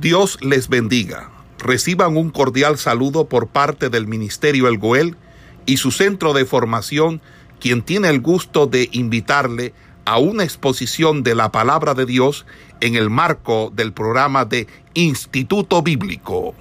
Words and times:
Dios 0.00 0.38
les 0.44 0.68
bendiga. 0.68 1.30
Reciban 1.58 2.18
un 2.18 2.28
cordial 2.28 2.76
saludo 2.76 3.30
por 3.30 3.48
parte 3.48 3.88
del 3.88 4.06
Ministerio 4.06 4.68
El 4.68 4.76
Goel 4.76 5.16
y 5.64 5.78
su 5.78 5.90
centro 5.90 6.34
de 6.34 6.44
formación, 6.44 7.22
quien 7.60 7.82
tiene 7.82 8.10
el 8.10 8.20
gusto 8.20 8.66
de 8.66 8.90
invitarle 8.92 9.72
a 10.04 10.18
una 10.18 10.44
exposición 10.44 11.22
de 11.22 11.34
la 11.34 11.50
palabra 11.50 11.94
de 11.94 12.04
Dios 12.04 12.44
en 12.82 12.94
el 12.94 13.08
marco 13.08 13.70
del 13.70 13.94
programa 13.94 14.44
de 14.44 14.66
Instituto 14.92 15.80
Bíblico. 15.80 16.54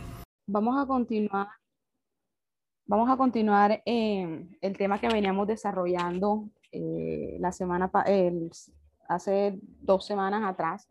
Vamos 0.47 0.81
a 0.81 0.87
continuar. 0.87 1.47
Vamos 2.85 3.09
a 3.09 3.17
continuar 3.17 3.81
en 3.85 4.57
el 4.61 4.77
tema 4.77 5.01
que 5.01 5.09
veníamos 5.09 5.45
desarrollando 5.45 6.49
eh, 6.71 7.35
la 7.41 7.51
semana 7.51 7.91
hace 9.09 9.59
dos 9.81 10.05
semanas 10.05 10.49
atrás 10.49 10.87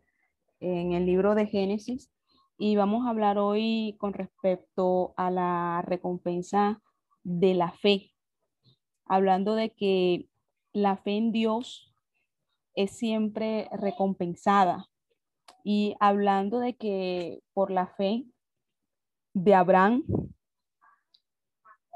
en 0.59 0.91
el 0.91 1.07
libro 1.07 1.33
de 1.33 1.47
Génesis 1.47 2.11
y 2.57 2.75
vamos 2.75 3.05
a 3.05 3.09
hablar 3.09 3.37
hoy 3.37 3.95
con 3.99 4.13
respecto 4.13 5.13
a 5.17 5.29
la 5.31 5.81
recompensa 5.85 6.81
de 7.23 7.53
la 7.53 7.71
fe, 7.71 8.13
hablando 9.05 9.55
de 9.55 9.71
que 9.71 10.29
la 10.73 10.97
fe 10.97 11.17
en 11.17 11.31
Dios 11.31 11.93
es 12.73 12.91
siempre 12.97 13.69
recompensada. 13.71 14.87
Y 15.63 15.95
hablando 15.99 16.59
de 16.59 16.75
que 16.75 17.41
por 17.53 17.71
la 17.71 17.87
fe 17.87 18.25
de 19.33 19.55
Abraham, 19.55 20.03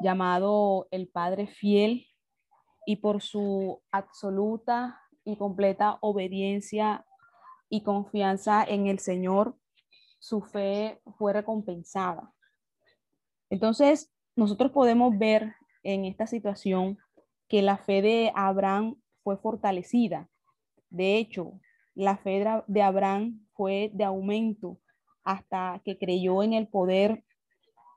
llamado 0.02 0.88
el 0.92 1.08
Padre 1.08 1.46
fiel, 1.46 2.10
y 2.90 2.96
por 2.96 3.22
su 3.22 3.84
absoluta 3.92 5.00
y 5.24 5.38
completa 5.38 6.00
obediencia 6.02 7.06
y 7.70 7.84
confianza 7.84 8.64
en 8.64 8.88
el 8.88 8.98
Señor, 8.98 9.59
su 10.20 10.42
fe 10.42 11.02
fue 11.18 11.34
recompensada. 11.34 12.34
Entonces, 13.50 14.12
nosotros 14.36 14.72
podemos 14.72 15.18
ver 15.18 15.56
en 15.84 16.06
esta 16.06 16.28
situación 16.28 16.98
que 17.48 17.62
la 17.62 17.78
fe 17.78 18.02
de 18.02 18.32
Abraham 18.36 18.96
fue 19.24 19.38
fortalecida. 19.38 20.30
De 20.90 21.18
hecho, 21.18 21.60
la 21.96 22.18
fe 22.18 22.46
de 22.68 22.82
Abraham 22.82 23.46
fue 23.54 23.92
de 23.94 24.04
aumento 24.04 24.78
hasta 25.24 25.82
que 25.84 25.98
creyó 25.98 26.44
en 26.44 26.54
el 26.54 26.68
poder 26.68 27.24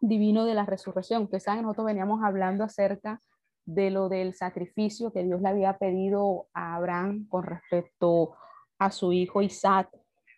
divino 0.01 0.45
de 0.45 0.55
la 0.55 0.67
resurrección. 0.67 1.23
Ustedes 1.23 1.45
saben, 1.45 1.63
nosotros 1.63 1.87
veníamos 1.87 2.23
hablando 2.25 2.65
acerca 2.65 3.21
de 3.65 3.91
lo 3.91 4.09
del 4.09 4.35
sacrificio 4.35 5.13
que 5.13 5.23
Dios 5.23 5.41
le 5.41 5.49
había 5.49 5.79
pedido 5.79 6.49
a 6.53 6.75
Abraham 6.75 7.27
con 7.29 7.45
respecto 7.45 8.35
a 8.79 8.91
su 8.91 9.13
hijo 9.13 9.43
Isaac. 9.43 9.89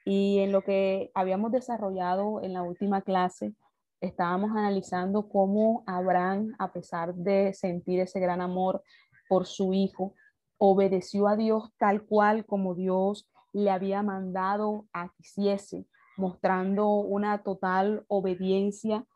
Y 0.04 0.40
en 0.40 0.52
lo 0.52 0.62
que 0.62 1.10
habíamos 1.14 1.50
desarrollado 1.50 2.42
en 2.42 2.52
la 2.52 2.62
última 2.62 3.02
clase, 3.02 3.54
estábamos 4.00 4.50
analizando 4.50 5.28
cómo 5.28 5.82
Abraham, 5.86 6.54
a 6.58 6.72
pesar 6.72 7.14
de 7.14 7.54
sentir 7.54 8.00
ese 8.00 8.20
gran 8.20 8.40
amor 8.40 8.82
por 9.28 9.46
su 9.46 9.72
hijo, 9.72 10.14
obedeció 10.58 11.26
a 11.26 11.36
Dios 11.36 11.70
tal 11.78 12.04
cual 12.04 12.44
como 12.44 12.74
Dios 12.74 13.30
le 13.52 13.70
había 13.70 14.02
mandado 14.02 14.86
a 14.92 15.08
que 15.08 15.14
hiciese, 15.20 15.86
mostrando 16.16 16.88
una 16.88 17.42
total 17.42 18.04
obediencia 18.08 19.06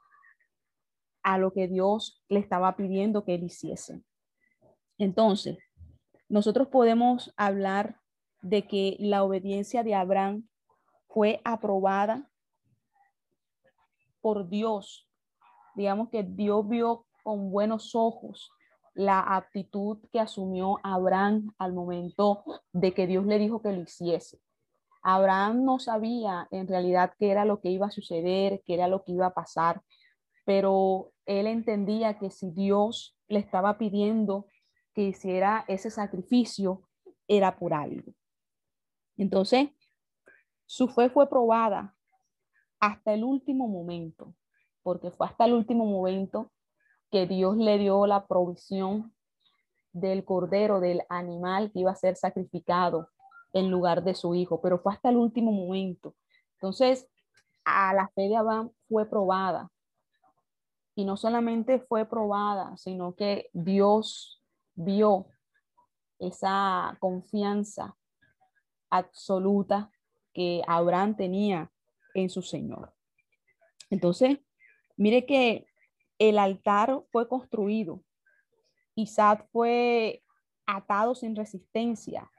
a 1.22 1.36
lo 1.36 1.52
que 1.52 1.68
Dios 1.68 2.24
le 2.28 2.40
estaba 2.40 2.76
pidiendo 2.76 3.24
que 3.24 3.34
él 3.34 3.44
hiciese. 3.44 4.02
Entonces, 4.96 5.58
nosotros 6.28 6.68
podemos 6.68 7.32
hablar 7.36 8.00
de 8.42 8.66
que 8.66 8.96
la 8.98 9.22
obediencia 9.24 9.82
de 9.82 9.94
Abraham 9.94 10.47
fue 11.18 11.40
aprobada 11.42 12.30
por 14.20 14.48
Dios. 14.48 15.10
Digamos 15.74 16.10
que 16.10 16.22
Dios 16.22 16.68
vio 16.68 17.06
con 17.24 17.50
buenos 17.50 17.96
ojos 17.96 18.52
la 18.94 19.18
aptitud 19.18 19.98
que 20.12 20.20
asumió 20.20 20.78
Abraham 20.84 21.52
al 21.58 21.72
momento 21.72 22.44
de 22.72 22.94
que 22.94 23.08
Dios 23.08 23.26
le 23.26 23.40
dijo 23.40 23.60
que 23.60 23.72
lo 23.72 23.82
hiciese. 23.82 24.38
Abraham 25.02 25.64
no 25.64 25.80
sabía 25.80 26.46
en 26.52 26.68
realidad 26.68 27.12
qué 27.18 27.32
era 27.32 27.44
lo 27.44 27.60
que 27.60 27.70
iba 27.70 27.86
a 27.88 27.90
suceder, 27.90 28.62
qué 28.64 28.74
era 28.74 28.86
lo 28.86 29.02
que 29.02 29.10
iba 29.10 29.26
a 29.26 29.34
pasar, 29.34 29.82
pero 30.44 31.10
él 31.26 31.48
entendía 31.48 32.16
que 32.20 32.30
si 32.30 32.52
Dios 32.52 33.18
le 33.26 33.40
estaba 33.40 33.76
pidiendo 33.76 34.46
que 34.94 35.02
hiciera 35.02 35.64
ese 35.66 35.90
sacrificio, 35.90 36.88
era 37.26 37.58
por 37.58 37.74
algo. 37.74 38.12
Entonces, 39.16 39.70
su 40.68 40.86
fe 40.86 41.08
fue 41.08 41.26
probada 41.30 41.94
hasta 42.78 43.14
el 43.14 43.24
último 43.24 43.68
momento, 43.68 44.34
porque 44.82 45.10
fue 45.10 45.26
hasta 45.26 45.46
el 45.46 45.54
último 45.54 45.86
momento 45.86 46.52
que 47.10 47.26
Dios 47.26 47.56
le 47.56 47.78
dio 47.78 48.06
la 48.06 48.26
provisión 48.26 49.14
del 49.94 50.26
cordero, 50.26 50.78
del 50.78 51.02
animal 51.08 51.72
que 51.72 51.80
iba 51.80 51.90
a 51.90 51.96
ser 51.96 52.16
sacrificado 52.16 53.08
en 53.54 53.70
lugar 53.70 54.04
de 54.04 54.14
su 54.14 54.34
hijo, 54.34 54.60
pero 54.60 54.78
fue 54.78 54.92
hasta 54.92 55.08
el 55.08 55.16
último 55.16 55.52
momento. 55.52 56.14
Entonces, 56.56 57.08
a 57.64 57.94
la 57.94 58.08
fe 58.08 58.28
de 58.28 58.36
Abraham 58.36 58.70
fue 58.90 59.06
probada. 59.06 59.70
Y 60.94 61.06
no 61.06 61.16
solamente 61.16 61.80
fue 61.80 62.04
probada, 62.04 62.76
sino 62.76 63.14
que 63.14 63.48
Dios 63.54 64.42
vio 64.74 65.28
esa 66.18 66.94
confianza 67.00 67.96
absoluta 68.90 69.90
que 70.38 70.62
Abraham 70.68 71.16
tenía 71.16 71.68
en 72.14 72.30
su 72.30 72.42
Señor. 72.42 72.94
Entonces, 73.90 74.38
mire 74.96 75.26
que 75.26 75.66
el 76.16 76.38
altar 76.38 77.02
fue 77.10 77.28
construido. 77.28 78.04
Isaac 78.94 79.48
fue 79.50 80.22
atado 80.64 81.16
sin 81.16 81.34
resistencia. 81.34 82.30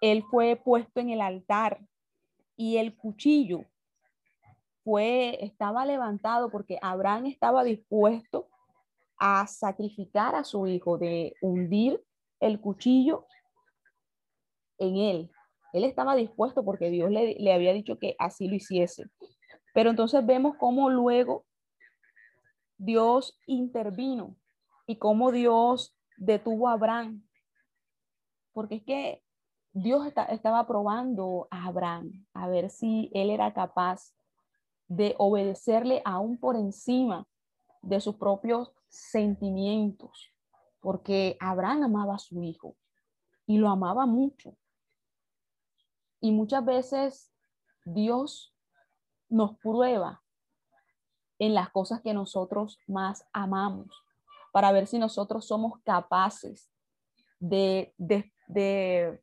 Él 0.00 0.22
fue 0.30 0.54
puesto 0.54 1.00
en 1.00 1.10
el 1.10 1.20
altar 1.20 1.80
y 2.56 2.76
el 2.76 2.96
cuchillo 2.96 3.64
fue 4.84 5.44
estaba 5.44 5.84
levantado 5.84 6.52
porque 6.52 6.78
Abraham 6.80 7.26
estaba 7.26 7.64
dispuesto 7.64 8.48
a 9.18 9.48
sacrificar 9.48 10.36
a 10.36 10.44
su 10.44 10.68
hijo, 10.68 10.98
de 10.98 11.34
hundir 11.42 12.00
el 12.38 12.60
cuchillo 12.60 13.26
en 14.78 14.98
él. 14.98 15.30
Él 15.72 15.84
estaba 15.84 16.16
dispuesto 16.16 16.64
porque 16.64 16.90
Dios 16.90 17.10
le, 17.10 17.52
había 17.52 17.72
dicho 17.72 17.98
que 17.98 18.16
así 18.18 18.48
lo 18.48 18.56
hiciese. 18.56 19.04
Pero 19.74 19.90
entonces 19.90 20.24
vemos 20.24 20.56
cómo 20.58 20.90
luego 20.90 21.44
Dios 22.76 23.38
intervino 23.46 24.36
y 24.86 24.96
cómo 24.96 25.30
Dios 25.30 25.96
detuvo 26.16 26.68
a 26.68 26.72
Abraham. 26.72 27.22
Porque 28.52 28.76
es 28.76 28.82
que 28.82 29.22
Dios 29.72 30.06
estaba 30.28 30.66
probando 30.66 31.46
a 31.50 31.66
Abraham 31.66 32.26
a 32.34 32.48
ver 32.48 32.70
si 32.70 33.10
él 33.14 33.30
era 33.30 33.52
capaz 33.52 34.12
de 34.88 35.14
obedecerle 35.18 36.02
aún 36.04 36.36
por 36.36 36.56
encima 36.56 37.28
de 37.80 38.00
sus 38.00 38.16
propios 38.16 38.72
sentimientos, 38.88 40.32
porque 40.80 41.36
Abraham 41.40 41.84
amaba 41.84 42.16
a 42.16 42.18
su 42.18 42.42
hijo 42.42 42.76
y 43.46 43.58
lo 43.58 43.68
amaba 43.68 44.04
mucho. 44.04 44.56
Y 46.20 46.32
muchas 46.32 46.64
veces 46.64 47.32
Dios 47.84 48.54
nos 49.28 49.56
prueba 49.58 50.22
en 51.38 51.54
las 51.54 51.70
cosas 51.70 52.02
que 52.02 52.12
nosotros 52.12 52.78
más 52.86 53.26
amamos, 53.32 53.88
para 54.52 54.72
ver 54.72 54.86
si 54.86 54.98
nosotros 54.98 55.46
somos 55.46 55.80
capaces 55.84 56.70
de, 57.38 57.94
de, 57.96 59.22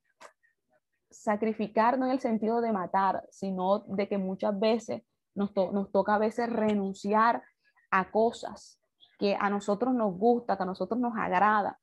sacrificar, 1.09 1.97
no 1.97 2.05
en 2.05 2.13
el 2.13 2.19
sentido 2.19 2.61
de 2.61 2.71
matar, 2.71 3.27
sino 3.29 3.79
de 3.79 4.07
que 4.07 4.17
muchas 4.17 4.57
veces 4.59 5.03
nos, 5.35 5.51
nos 5.55 5.91
toca 5.91 6.15
a 6.15 6.19
veces 6.19 6.49
renunciar 6.49 7.43
a 7.91 8.11
cosas 8.11 8.79
que 9.19 9.35
a 9.39 9.49
nosotros 9.49 9.93
nos 9.93 10.17
gusta, 10.17 10.57
que 10.57 10.63
a 10.63 10.67
nosotros 10.67 10.99
nos 10.99 11.13
agrada, 11.17 11.79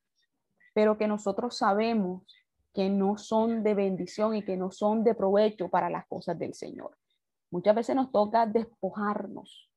pero 0.72 0.98
que 0.98 1.06
nosotros 1.06 1.56
sabemos 1.56 2.22
que 2.74 2.90
no 2.90 3.16
son 3.16 3.62
de 3.62 3.74
bendición 3.74 4.34
y 4.34 4.44
que 4.44 4.56
no 4.56 4.70
son 4.70 5.04
de 5.04 5.14
provecho 5.14 5.68
para 5.68 5.88
las 5.88 6.06
cosas 6.06 6.36
del 6.38 6.54
Señor. 6.54 6.98
Muchas 7.50 7.74
veces 7.74 7.94
nos 7.94 8.10
toca 8.10 8.46
despojarnos 8.46 9.70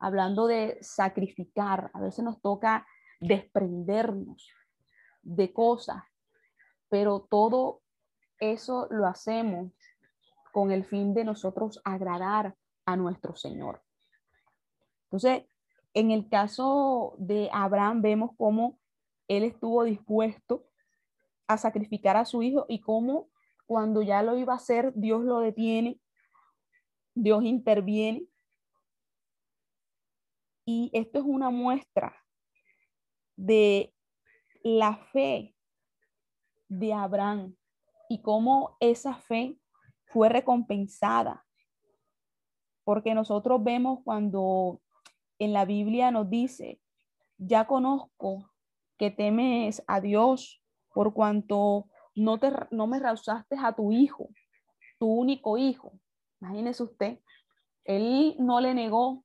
hablando 0.00 0.46
de 0.46 0.78
sacrificar, 0.80 1.90
a 1.94 2.00
veces 2.00 2.24
nos 2.24 2.40
toca 2.40 2.86
desprendernos 3.20 4.50
de 5.22 5.52
cosas, 5.52 6.02
pero 6.88 7.20
todo 7.20 7.82
eso 8.38 8.88
lo 8.90 9.06
hacemos 9.06 9.72
con 10.52 10.72
el 10.72 10.84
fin 10.84 11.14
de 11.14 11.24
nosotros 11.24 11.80
agradar 11.84 12.56
a 12.86 12.96
nuestro 12.96 13.36
Señor. 13.36 13.82
Entonces, 15.04 15.44
en 15.92 16.10
el 16.10 16.28
caso 16.28 17.14
de 17.18 17.50
Abraham 17.52 18.00
vemos 18.00 18.30
cómo 18.36 18.78
él 19.28 19.44
estuvo 19.44 19.84
dispuesto 19.84 20.69
a 21.52 21.58
sacrificar 21.58 22.16
a 22.16 22.24
su 22.24 22.42
hijo 22.42 22.66
y 22.68 22.80
cómo 22.80 23.28
cuando 23.66 24.02
ya 24.02 24.22
lo 24.22 24.36
iba 24.36 24.52
a 24.52 24.56
hacer, 24.56 24.92
Dios 24.94 25.22
lo 25.22 25.40
detiene, 25.40 26.00
Dios 27.14 27.44
interviene 27.44 28.26
Y 30.64 30.90
esto 30.92 31.18
es 31.18 31.24
una 31.24 31.50
muestra 31.50 32.14
de 33.36 33.94
la 34.62 34.96
fe 35.12 35.54
de 36.68 36.92
Abraham 36.92 37.56
y 38.08 38.22
cómo 38.22 38.76
esa 38.80 39.14
fe 39.14 39.58
fue 40.06 40.28
recompensada. 40.28 41.46
Porque 42.84 43.14
nosotros 43.14 43.62
vemos 43.62 44.00
cuando 44.04 44.80
en 45.38 45.52
la 45.52 45.64
Biblia 45.64 46.10
nos 46.10 46.28
dice, 46.28 46.80
ya 47.38 47.66
conozco 47.66 48.50
que 48.98 49.10
temes 49.10 49.82
a 49.86 50.00
Dios 50.00 50.60
por 50.92 51.12
cuanto 51.12 51.86
no, 52.14 52.38
te, 52.38 52.52
no 52.70 52.86
me 52.86 52.98
rehusaste 52.98 53.56
a 53.62 53.72
tu 53.72 53.92
hijo, 53.92 54.28
tu 54.98 55.06
único 55.06 55.56
hijo. 55.58 55.92
Imagínese 56.40 56.82
usted, 56.82 57.18
él 57.84 58.36
no 58.38 58.60
le 58.60 58.74
negó 58.74 59.24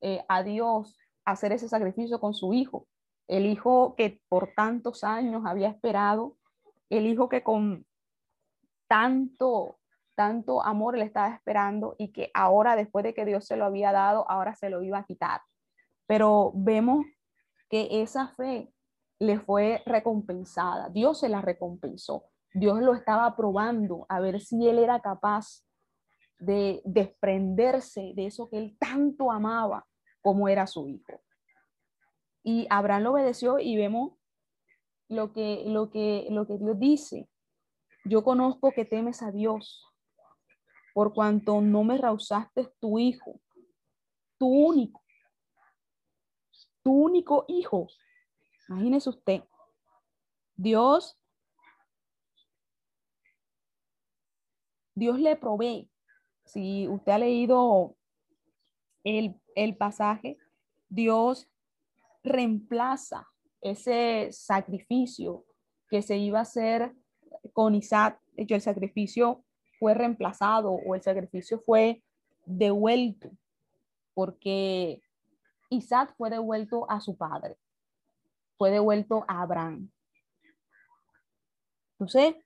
eh, 0.00 0.24
a 0.28 0.42
Dios 0.42 0.98
hacer 1.24 1.52
ese 1.52 1.68
sacrificio 1.68 2.20
con 2.20 2.34
su 2.34 2.52
hijo, 2.52 2.86
el 3.28 3.46
hijo 3.46 3.94
que 3.96 4.20
por 4.28 4.52
tantos 4.54 5.04
años 5.04 5.42
había 5.46 5.68
esperado, 5.68 6.36
el 6.90 7.06
hijo 7.06 7.28
que 7.28 7.42
con 7.42 7.86
tanto, 8.86 9.78
tanto 10.14 10.62
amor 10.62 10.96
le 10.98 11.04
estaba 11.04 11.34
esperando 11.34 11.96
y 11.98 12.12
que 12.12 12.30
ahora, 12.34 12.76
después 12.76 13.02
de 13.04 13.14
que 13.14 13.24
Dios 13.24 13.46
se 13.46 13.56
lo 13.56 13.64
había 13.64 13.92
dado, 13.92 14.30
ahora 14.30 14.54
se 14.54 14.68
lo 14.68 14.82
iba 14.82 14.98
a 14.98 15.06
quitar. 15.06 15.40
Pero 16.06 16.52
vemos 16.54 17.06
que 17.70 18.02
esa 18.02 18.28
fe 18.28 18.70
le 19.18 19.38
fue 19.38 19.82
recompensada, 19.86 20.88
Dios 20.88 21.20
se 21.20 21.28
la 21.28 21.40
recompensó, 21.40 22.24
Dios 22.52 22.80
lo 22.80 22.94
estaba 22.94 23.34
probando 23.36 24.06
a 24.08 24.20
ver 24.20 24.40
si 24.40 24.66
él 24.68 24.78
era 24.78 25.00
capaz 25.00 25.64
de 26.38 26.82
desprenderse 26.84 28.12
de 28.14 28.26
eso 28.26 28.48
que 28.48 28.58
él 28.58 28.76
tanto 28.78 29.30
amaba 29.30 29.86
como 30.22 30.48
era 30.48 30.66
su 30.66 30.88
hijo. 30.88 31.20
Y 32.42 32.66
Abraham 32.70 33.02
lo 33.02 33.12
obedeció 33.12 33.58
y 33.58 33.76
vemos 33.76 34.12
lo 35.08 35.32
que, 35.32 35.64
lo 35.66 35.90
que, 35.90 36.26
lo 36.30 36.46
que 36.46 36.58
Dios 36.58 36.78
dice. 36.78 37.28
Yo 38.04 38.22
conozco 38.22 38.72
que 38.72 38.84
temes 38.84 39.22
a 39.22 39.30
Dios 39.30 39.84
por 40.92 41.12
cuanto 41.12 41.60
no 41.60 41.82
me 41.84 41.98
rehusaste 41.98 42.72
tu 42.78 42.98
hijo, 42.98 43.40
tu 44.38 44.46
único, 44.46 45.02
tu 46.82 46.92
único 46.92 47.44
hijo. 47.48 47.88
Imagínese 48.68 49.10
usted. 49.10 49.42
Dios, 50.56 51.18
Dios 54.94 55.18
le 55.18 55.36
provee. 55.36 55.90
Si 56.44 56.86
usted 56.88 57.12
ha 57.12 57.18
leído 57.18 57.96
el, 59.02 59.40
el 59.54 59.76
pasaje, 59.76 60.38
Dios 60.88 61.48
reemplaza 62.22 63.26
ese 63.60 64.28
sacrificio 64.32 65.44
que 65.88 66.02
se 66.02 66.16
iba 66.16 66.38
a 66.38 66.42
hacer 66.42 66.94
con 67.52 67.74
Isaac. 67.74 68.20
De 68.32 68.44
hecho, 68.44 68.54
el 68.54 68.60
sacrificio 68.60 69.44
fue 69.78 69.94
reemplazado 69.94 70.72
o 70.72 70.94
el 70.94 71.02
sacrificio 71.02 71.60
fue 71.60 72.02
devuelto 72.46 73.30
porque 74.14 75.02
Isaac 75.70 76.14
fue 76.16 76.30
devuelto 76.30 76.88
a 76.90 77.00
su 77.00 77.16
padre, 77.16 77.58
fue 78.56 78.70
devuelto 78.70 79.24
a 79.28 79.42
Abraham. 79.42 79.90
Entonces, 81.92 82.36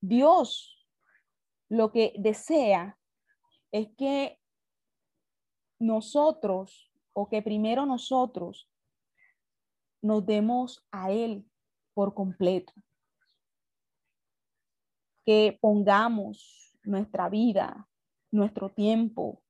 Dios 0.00 0.86
lo 1.68 1.92
que 1.92 2.14
desea 2.18 2.98
es 3.70 3.88
que 3.96 4.38
nosotros, 5.78 6.90
o 7.12 7.28
que 7.28 7.42
primero 7.42 7.84
nosotros 7.86 8.70
nos 10.00 10.24
demos 10.24 10.86
a 10.90 11.10
Él 11.10 11.46
por 11.94 12.14
completo. 12.14 12.72
Que 15.24 15.58
pongamos 15.60 16.78
nuestra 16.84 17.28
vida, 17.28 17.88
nuestro 18.30 18.70
tiempo, 18.70 19.42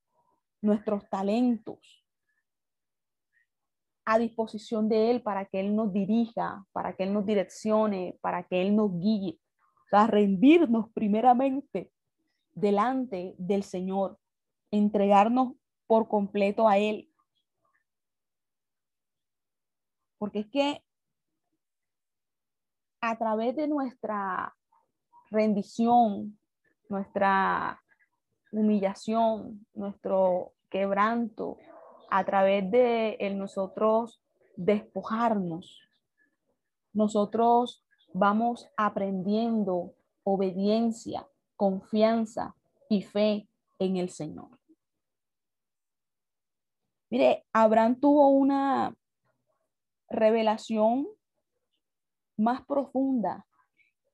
nuestros 0.60 1.08
talentos 1.08 1.97
a 4.10 4.18
disposición 4.18 4.88
de 4.88 5.10
Él 5.10 5.20
para 5.20 5.44
que 5.44 5.60
Él 5.60 5.76
nos 5.76 5.92
dirija, 5.92 6.64
para 6.72 6.96
que 6.96 7.02
Él 7.02 7.12
nos 7.12 7.26
direccione, 7.26 8.18
para 8.22 8.42
que 8.42 8.62
Él 8.62 8.74
nos 8.74 8.98
guíe. 8.98 9.38
O 9.84 9.88
sea, 9.90 10.06
rendirnos 10.06 10.90
primeramente 10.94 11.92
delante 12.54 13.34
del 13.36 13.64
Señor, 13.64 14.18
entregarnos 14.70 15.56
por 15.86 16.08
completo 16.08 16.66
a 16.66 16.78
Él. 16.78 17.12
Porque 20.16 20.38
es 20.38 20.46
que 20.46 20.82
a 23.02 23.18
través 23.18 23.54
de 23.56 23.68
nuestra 23.68 24.56
rendición, 25.30 26.38
nuestra 26.88 27.78
humillación, 28.52 29.66
nuestro 29.74 30.54
quebranto, 30.70 31.58
a 32.10 32.24
través 32.24 32.70
de 32.70 33.14
el 33.20 33.38
nosotros 33.38 34.20
despojarnos, 34.56 35.80
nosotros 36.92 37.84
vamos 38.12 38.68
aprendiendo 38.76 39.94
obediencia, 40.24 41.28
confianza 41.56 42.54
y 42.88 43.02
fe 43.02 43.48
en 43.78 43.96
el 43.96 44.10
Señor. 44.10 44.58
Mire, 47.10 47.46
Abraham 47.52 47.98
tuvo 48.00 48.28
una 48.28 48.94
revelación 50.08 51.06
más 52.36 52.64
profunda 52.66 53.46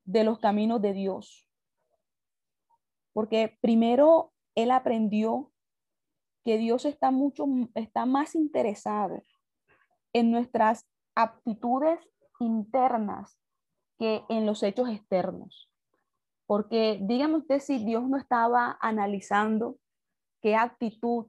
de 0.05 0.25
los 0.25 0.38
caminos 0.38 0.81
de 0.81 0.93
Dios. 0.93 1.49
Porque 3.12 3.56
primero 3.61 4.32
él 4.55 4.70
aprendió 4.70 5.52
que 6.44 6.58
Dios 6.58 6.85
está 6.85 7.11
mucho 7.11 7.46
está 7.75 8.06
más 8.06 8.35
interesado 8.35 9.23
en 10.12 10.31
nuestras 10.31 10.87
aptitudes 11.14 11.99
internas 12.38 13.38
que 13.99 14.23
en 14.29 14.46
los 14.46 14.62
hechos 14.62 14.88
externos. 14.88 15.70
Porque 16.46 16.99
dígame 17.00 17.37
usted 17.37 17.61
si 17.61 17.82
Dios 17.85 18.06
no 18.08 18.19
estaba 18.19 18.76
analizando 18.81 19.79
qué 20.43 20.56
actitud 20.56 21.26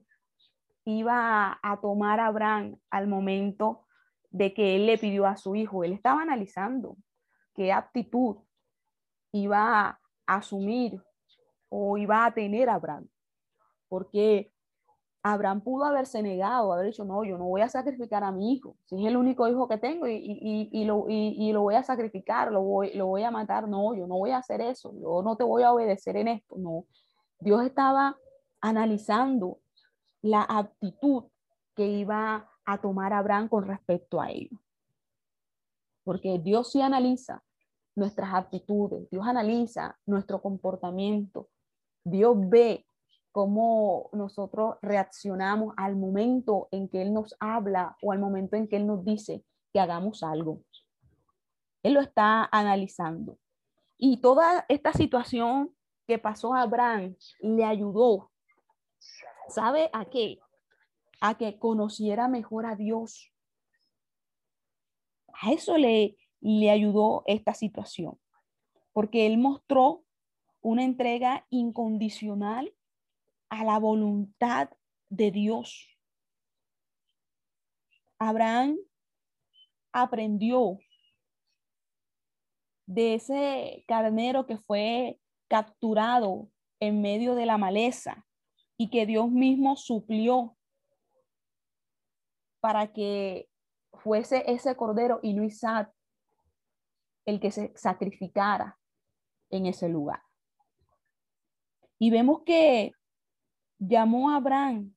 iba 0.84 1.58
a, 1.62 1.80
tomar 1.80 2.20
Abraham 2.20 2.78
al 2.90 3.08
momento 3.08 3.86
de 4.30 4.52
que 4.52 4.76
él 4.76 4.86
le 4.86 4.98
pidió 4.98 5.26
a 5.26 5.36
su 5.36 5.56
hijo. 5.56 5.82
Él 5.82 5.92
estaba 5.92 6.22
analizando 6.22 6.96
qué 7.54 7.72
actitud 7.72 8.36
iba 9.32 9.88
a 9.88 10.00
asumir 10.26 11.02
o 11.70 11.96
iba 11.96 12.24
a 12.24 12.34
tener 12.34 12.68
Abraham. 12.68 13.08
Porque 13.88 14.52
Abraham 15.32 15.60
pudo 15.60 15.84
haberse 15.84 16.22
negado, 16.22 16.72
haber 16.72 16.86
dicho, 16.86 17.04
no, 17.04 17.24
yo 17.24 17.36
no 17.36 17.46
voy 17.46 17.60
a 17.60 17.68
sacrificar 17.68 18.22
a 18.22 18.30
mi 18.30 18.52
hijo, 18.52 18.76
si 18.84 18.94
es 18.94 19.08
el 19.08 19.16
único 19.16 19.48
hijo 19.48 19.66
que 19.66 19.76
tengo 19.76 20.06
y, 20.06 20.84
lo, 20.84 21.62
voy 21.62 21.74
a 21.74 21.82
sacrificar, 21.82 22.52
lo 22.52 22.62
voy, 22.62 23.22
a 23.24 23.30
matar, 23.32 23.68
no, 23.68 23.92
yo 23.96 24.06
no 24.06 24.18
voy 24.18 24.30
a 24.30 24.38
hacer 24.38 24.60
eso, 24.60 24.94
yo 24.94 25.22
no 25.24 25.36
te 25.36 25.42
voy 25.42 25.64
a 25.64 25.72
obedecer 25.72 26.16
en 26.16 26.28
esto, 26.28 26.54
no. 26.56 26.84
Dios 27.40 27.64
estaba 27.64 28.16
analizando 28.60 29.58
la 30.22 30.46
actitud 30.48 31.24
que 31.74 31.88
iba 31.88 32.48
a 32.64 32.80
tomar 32.80 33.12
Abraham 33.12 33.48
con 33.48 33.66
respecto 33.66 34.20
a 34.20 34.30
ello. 34.30 34.56
Porque 36.04 36.38
Dios 36.38 36.70
sí 36.70 36.80
analiza 36.80 37.42
nuestras 37.96 38.32
actitudes, 38.32 39.10
Dios 39.10 39.26
analiza 39.26 39.98
nuestro 40.06 40.40
comportamiento, 40.40 41.48
Dios 42.04 42.36
ve 42.48 42.86
cómo 43.36 44.08
nosotros 44.14 44.76
reaccionamos 44.80 45.74
al 45.76 45.94
momento 45.94 46.68
en 46.70 46.88
que 46.88 47.02
Él 47.02 47.12
nos 47.12 47.36
habla 47.38 47.94
o 48.00 48.12
al 48.12 48.18
momento 48.18 48.56
en 48.56 48.66
que 48.66 48.76
Él 48.76 48.86
nos 48.86 49.04
dice 49.04 49.44
que 49.74 49.78
hagamos 49.78 50.22
algo. 50.22 50.62
Él 51.82 51.92
lo 51.92 52.00
está 52.00 52.48
analizando. 52.50 53.38
Y 53.98 54.22
toda 54.22 54.64
esta 54.70 54.94
situación 54.94 55.76
que 56.06 56.18
pasó 56.18 56.54
a 56.54 56.62
Abraham 56.62 57.14
le 57.40 57.66
ayudó. 57.66 58.30
¿Sabe 59.50 59.90
a 59.92 60.06
qué? 60.06 60.38
A 61.20 61.36
que 61.36 61.58
conociera 61.58 62.28
mejor 62.28 62.64
a 62.64 62.74
Dios. 62.74 63.34
A 65.42 65.52
eso 65.52 65.76
le, 65.76 66.16
le 66.40 66.70
ayudó 66.70 67.22
esta 67.26 67.52
situación. 67.52 68.18
Porque 68.94 69.26
él 69.26 69.36
mostró 69.36 70.04
una 70.62 70.84
entrega 70.84 71.46
incondicional 71.50 72.72
a 73.48 73.64
la 73.64 73.78
voluntad 73.78 74.70
de 75.08 75.30
Dios. 75.30 75.88
Abraham 78.18 78.78
aprendió 79.92 80.78
de 82.86 83.14
ese 83.14 83.84
carnero 83.86 84.46
que 84.46 84.58
fue 84.58 85.18
capturado 85.48 86.50
en 86.80 87.00
medio 87.00 87.34
de 87.34 87.46
la 87.46 87.58
maleza 87.58 88.26
y 88.76 88.90
que 88.90 89.06
Dios 89.06 89.30
mismo 89.30 89.76
suplió 89.76 90.56
para 92.60 92.92
que 92.92 93.48
fuese 93.92 94.44
ese 94.50 94.76
cordero 94.76 95.20
y 95.22 95.34
no 95.34 95.46
el 97.24 97.40
que 97.40 97.50
se 97.50 97.72
sacrificara 97.76 98.78
en 99.50 99.66
ese 99.66 99.88
lugar. 99.88 100.22
Y 101.98 102.10
vemos 102.10 102.42
que 102.44 102.92
llamó 103.78 104.30
a 104.30 104.36
Abraham 104.36 104.94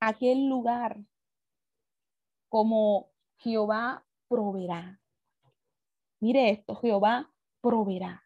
a 0.00 0.08
aquel 0.08 0.48
lugar 0.48 0.98
como 2.48 3.10
Jehová 3.38 4.04
proveerá. 4.28 5.00
Mire 6.20 6.50
esto, 6.50 6.76
Jehová 6.76 7.30
proveerá. 7.60 8.22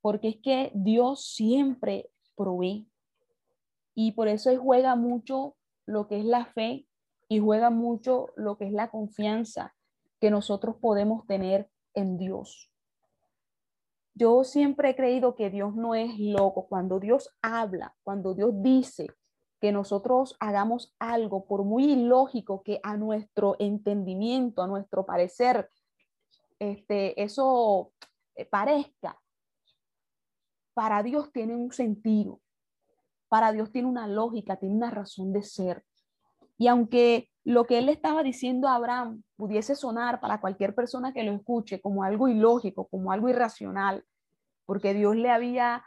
Porque 0.00 0.28
es 0.28 0.36
que 0.36 0.70
Dios 0.74 1.24
siempre 1.24 2.10
provee. 2.36 2.88
Y 3.94 4.12
por 4.12 4.28
eso 4.28 4.56
juega 4.58 4.94
mucho 4.94 5.56
lo 5.86 6.06
que 6.06 6.18
es 6.18 6.24
la 6.24 6.46
fe 6.46 6.86
y 7.28 7.40
juega 7.40 7.70
mucho 7.70 8.28
lo 8.36 8.56
que 8.56 8.66
es 8.66 8.72
la 8.72 8.90
confianza 8.90 9.74
que 10.20 10.30
nosotros 10.30 10.76
podemos 10.80 11.26
tener 11.26 11.70
en 11.94 12.16
Dios. 12.16 12.70
Yo 14.18 14.42
siempre 14.42 14.90
he 14.90 14.96
creído 14.96 15.36
que 15.36 15.48
Dios 15.48 15.76
no 15.76 15.94
es 15.94 16.18
loco. 16.18 16.66
Cuando 16.66 16.98
Dios 16.98 17.32
habla, 17.40 17.94
cuando 18.02 18.34
Dios 18.34 18.50
dice 18.52 19.06
que 19.60 19.70
nosotros 19.70 20.36
hagamos 20.40 20.92
algo, 20.98 21.46
por 21.46 21.62
muy 21.62 21.92
ilógico 21.92 22.64
que 22.64 22.80
a 22.82 22.96
nuestro 22.96 23.54
entendimiento, 23.60 24.60
a 24.60 24.66
nuestro 24.66 25.06
parecer, 25.06 25.70
este, 26.58 27.22
eso 27.22 27.92
eh, 28.34 28.44
parezca, 28.44 29.20
para 30.74 31.04
Dios 31.04 31.30
tiene 31.30 31.54
un 31.54 31.70
sentido, 31.70 32.40
para 33.28 33.52
Dios 33.52 33.70
tiene 33.70 33.86
una 33.86 34.08
lógica, 34.08 34.56
tiene 34.56 34.74
una 34.74 34.90
razón 34.90 35.32
de 35.32 35.44
ser. 35.44 35.84
Y 36.58 36.66
aunque 36.66 37.30
lo 37.44 37.64
que 37.64 37.78
él 37.78 37.88
estaba 37.88 38.22
diciendo 38.22 38.68
a 38.68 38.74
Abraham 38.74 39.22
pudiese 39.36 39.74
sonar 39.74 40.20
para 40.20 40.40
cualquier 40.40 40.74
persona 40.74 41.14
que 41.14 41.22
lo 41.22 41.32
escuche 41.32 41.80
como 41.80 42.02
algo 42.02 42.28
ilógico, 42.28 42.88
como 42.88 43.12
algo 43.12 43.28
irracional, 43.28 44.04
porque 44.66 44.92
Dios 44.92 45.16
le 45.16 45.30
había 45.30 45.82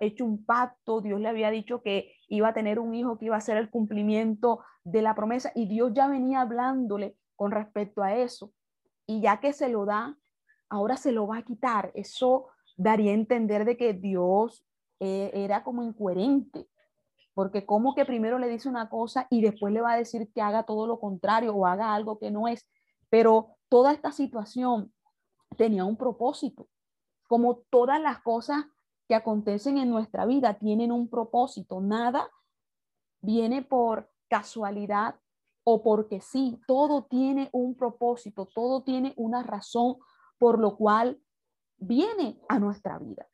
hecho 0.00 0.24
un 0.24 0.44
pacto, 0.44 1.00
Dios 1.00 1.20
le 1.20 1.28
había 1.28 1.50
dicho 1.50 1.80
que 1.82 2.12
iba 2.28 2.48
a 2.48 2.54
tener 2.54 2.78
un 2.78 2.94
hijo 2.94 3.18
que 3.18 3.26
iba 3.26 3.36
a 3.36 3.40
ser 3.40 3.56
el 3.56 3.70
cumplimiento 3.70 4.60
de 4.84 5.02
la 5.02 5.14
promesa 5.14 5.52
y 5.54 5.66
Dios 5.66 5.92
ya 5.94 6.08
venía 6.08 6.40
hablándole 6.40 7.16
con 7.34 7.50
respecto 7.50 8.02
a 8.02 8.14
eso. 8.14 8.52
Y 9.06 9.20
ya 9.20 9.40
que 9.40 9.52
se 9.52 9.68
lo 9.68 9.84
da, 9.84 10.18
ahora 10.68 10.96
se 10.96 11.12
lo 11.12 11.26
va 11.26 11.38
a 11.38 11.44
quitar. 11.44 11.92
Eso 11.94 12.48
daría 12.76 13.12
a 13.12 13.14
entender 13.14 13.64
de 13.64 13.76
que 13.76 13.92
Dios 13.94 14.66
eh, 15.00 15.30
era 15.32 15.62
como 15.62 15.82
incoherente, 15.82 16.68
porque 17.36 17.66
como 17.66 17.94
que 17.94 18.06
primero 18.06 18.38
le 18.38 18.48
dice 18.48 18.66
una 18.66 18.88
cosa 18.88 19.26
y 19.28 19.42
después 19.42 19.70
le 19.70 19.82
va 19.82 19.92
a 19.92 19.98
decir 19.98 20.32
que 20.32 20.40
haga 20.40 20.62
todo 20.62 20.86
lo 20.86 20.98
contrario 20.98 21.54
o 21.54 21.66
haga 21.66 21.94
algo 21.94 22.18
que 22.18 22.30
no 22.30 22.48
es. 22.48 22.66
Pero 23.10 23.58
toda 23.68 23.92
esta 23.92 24.10
situación 24.10 24.90
tenía 25.58 25.84
un 25.84 25.98
propósito, 25.98 26.66
como 27.28 27.58
todas 27.68 28.00
las 28.00 28.22
cosas 28.22 28.64
que 29.06 29.14
acontecen 29.14 29.76
en 29.76 29.90
nuestra 29.90 30.24
vida 30.24 30.54
tienen 30.54 30.90
un 30.90 31.10
propósito. 31.10 31.78
Nada 31.82 32.30
viene 33.20 33.60
por 33.60 34.10
casualidad 34.30 35.16
o 35.62 35.82
porque 35.82 36.22
sí. 36.22 36.58
Todo 36.66 37.04
tiene 37.04 37.50
un 37.52 37.76
propósito, 37.76 38.46
todo 38.46 38.82
tiene 38.82 39.12
una 39.18 39.42
razón 39.42 39.98
por 40.38 40.58
lo 40.58 40.74
cual 40.78 41.20
viene 41.76 42.40
a 42.48 42.58
nuestra 42.58 42.98
vida. 42.98 43.28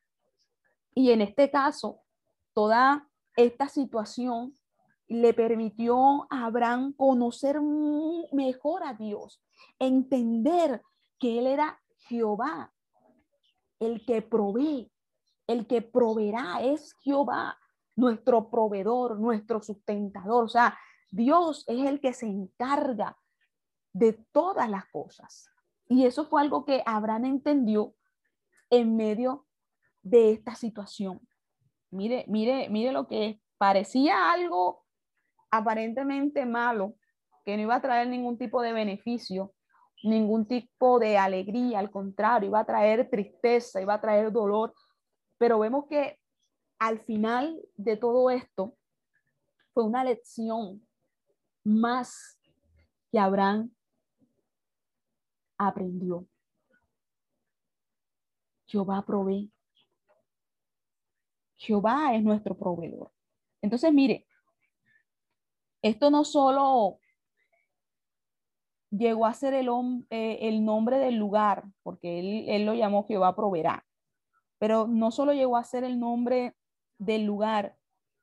Y 0.92 1.12
en 1.12 1.21
este 1.21 1.52
caso, 1.52 2.00
toda 2.52 3.09
esta 3.37 3.69
situación 3.69 4.57
le 5.09 5.35
permitió 5.35 6.27
a 6.31 6.47
Abraham 6.47 6.95
conocer 6.95 7.61
mejor 8.33 8.83
a 8.85 8.95
Dios, 8.95 9.43
entender 9.79 10.83
que 11.19 11.39
Él 11.39 11.47
era 11.47 11.81
Jehová, 12.09 12.73
el 13.79 14.05
que 14.05 14.23
provee, 14.23 14.91
el 15.47 15.67
que 15.67 15.83
proveerá 15.83 16.62
es 16.62 16.95
Jehová, 17.03 17.59
nuestro 17.97 18.51
proveedor, 18.51 19.19
nuestro 19.19 19.62
sustentador. 19.62 20.45
O 20.45 20.49
sea, 20.49 20.79
Dios 21.11 21.65
es 21.69 21.87
el 21.87 22.01
que 22.01 22.15
se 22.15 22.27
encarga 22.27 23.19
de 23.93 24.15
todas 24.33 24.69
las 24.69 24.87
cosas. 24.87 25.51
Y 25.89 26.07
eso 26.07 26.25
fue 26.25 26.41
algo 26.41 26.65
que 26.65 26.83
Abraham 26.87 27.27
entendió 27.27 27.95
en 28.71 28.97
medio 28.97 29.47
de 30.03 30.33
esta 30.33 30.55
situación. 30.55 31.21
Mire, 31.93 32.25
mire, 32.27 32.69
mire 32.71 32.91
lo 32.91 33.07
que 33.07 33.41
parecía 33.59 34.33
algo 34.33 34.85
aparentemente 35.51 36.47
malo, 36.47 36.97
que 37.45 37.57
no 37.57 37.63
iba 37.63 37.77
a 37.77 37.83
traer 37.83 38.09
ningún 38.09 38.39
tipo 38.39 38.63
de 38.63 38.73
beneficio, 38.73 39.53
ningún 40.03 40.47
tipo 40.47 40.99
de 40.99 41.19
alegría, 41.19 41.79
al 41.79 41.91
contrario, 41.91 42.49
iba 42.49 42.61
a 42.61 42.65
traer 42.65 43.09
tristeza, 43.11 43.81
iba 43.81 43.95
a 43.95 44.01
traer 44.01 44.33
dolor, 44.33 44.75
pero 45.39 45.59
vemos 45.59 45.85
que 45.89 46.19
al 46.79 47.01
final 47.01 47.61
de 47.77 47.97
todo 47.97 48.31
esto 48.31 48.75
fue 49.75 49.85
una 49.85 50.03
lección 50.03 50.87
más 51.63 52.39
que 53.11 53.19
Abraham 53.19 53.71
aprendió. 55.59 56.27
Jehová 58.67 59.05
provee. 59.07 59.53
Jehová 61.62 62.14
es 62.14 62.25
nuestro 62.25 62.57
proveedor. 62.57 63.12
Entonces, 63.62 63.92
mire, 63.92 64.26
esto 65.81 66.11
no 66.11 66.25
solo 66.25 66.99
llegó 68.90 69.26
a 69.26 69.35
ser 69.35 69.54
el, 69.54 69.69
eh, 70.11 70.61
nombre 70.61 70.99
del 70.99 71.16
lugar, 71.16 71.64
porque 71.85 72.19
él, 72.19 72.49
él, 72.49 72.66
lo 72.66 72.75
llamó 72.75 73.07
Jehová 73.07 73.37
proveerá, 73.37 73.87
pero 74.59 74.88
no 74.88 75.12
solo 75.12 75.33
llegó 75.33 75.57
a 75.57 75.62
ser 75.62 75.85
el 75.85 76.00
nombre 76.00 76.57
del 76.99 77.25
lugar, 77.25 77.76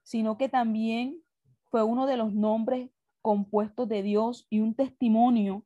sino 0.03 0.37
que 0.37 0.49
también 0.49 1.23
fue 1.69 1.81
uno 1.83 2.07
de 2.07 2.17
los 2.17 2.33
nombres 2.33 2.91
compuestos 3.21 3.87
de 3.87 4.03
Dios 4.03 4.47
y 4.49 4.59
un 4.59 4.75
testimonio 4.75 5.65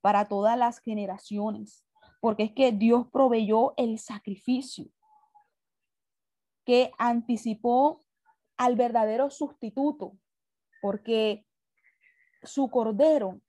para 0.00 0.26
todas 0.26 0.58
las 0.58 0.80
generaciones, 0.80 1.86
porque 2.20 2.42
es 2.42 2.52
que 2.52 2.72
Dios 2.72 3.06
proveyó 3.12 3.74
el 3.76 4.00
sacrificio 4.00 4.90
que 6.64 6.92
anticipó 6.98 8.04
al 8.56 8.76
verdadero 8.76 9.30
sustituto, 9.30 10.16
porque 10.80 11.46
su 12.42 12.70
cordero 12.70 13.40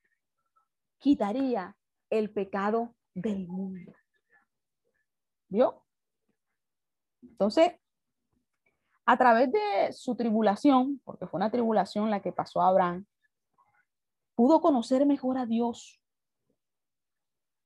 quitaría 0.97 1.75
el 2.09 2.31
pecado 2.31 2.95
del 3.13 3.47
mundo. 3.47 3.93
¿Vio? 5.49 5.83
Entonces, 7.21 7.73
a 9.05 9.17
través 9.17 9.51
de 9.51 9.93
su 9.93 10.15
tribulación, 10.15 11.01
porque 11.03 11.27
fue 11.27 11.37
una 11.37 11.51
tribulación 11.51 12.09
la 12.09 12.21
que 12.21 12.31
pasó 12.31 12.61
a 12.61 12.69
Abraham, 12.69 13.05
pudo 14.35 14.61
conocer 14.61 15.05
mejor 15.05 15.37
a 15.37 15.45
Dios, 15.45 16.01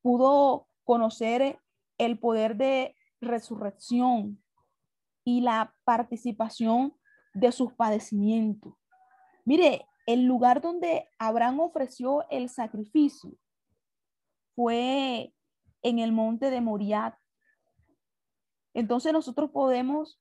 pudo 0.02 0.68
conocer 0.84 1.60
el 1.98 2.18
poder 2.18 2.56
de 2.56 2.96
resurrección 3.20 4.42
y 5.28 5.42
la 5.42 5.74
participación 5.84 6.96
de 7.34 7.52
sus 7.52 7.74
padecimientos. 7.74 8.72
Mire, 9.44 9.86
el 10.06 10.24
lugar 10.24 10.62
donde 10.62 11.06
Abraham 11.18 11.60
ofreció 11.60 12.26
el 12.30 12.48
sacrificio 12.48 13.36
fue 14.56 15.34
en 15.82 15.98
el 15.98 16.12
monte 16.12 16.50
de 16.50 16.62
Moriat, 16.62 17.14
entonces 18.72 19.12
nosotros 19.12 19.50
podemos 19.50 20.18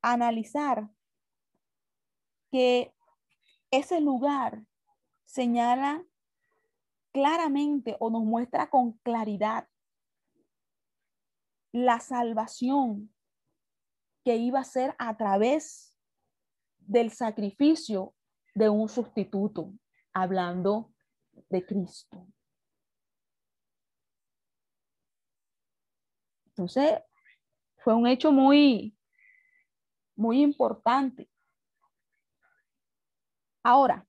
analizar 0.00 0.88
que 2.52 2.94
ese 3.72 4.00
lugar 4.00 4.64
señala 5.24 6.04
claramente 7.10 7.96
o 7.98 8.08
nos 8.08 8.22
muestra 8.22 8.70
con 8.70 8.92
claridad 8.98 9.66
la 11.74 11.98
salvación 11.98 13.12
que 14.24 14.36
iba 14.36 14.60
a 14.60 14.64
ser 14.64 14.94
a 14.96 15.16
través 15.16 15.98
del 16.78 17.10
sacrificio 17.10 18.14
de 18.54 18.68
un 18.68 18.88
sustituto, 18.88 19.74
hablando 20.12 20.94
de 21.50 21.66
Cristo. 21.66 22.28
Entonces, 26.46 27.00
fue 27.78 27.92
un 27.92 28.06
hecho 28.06 28.30
muy, 28.30 28.96
muy 30.14 30.42
importante. 30.42 31.28
Ahora, 33.64 34.06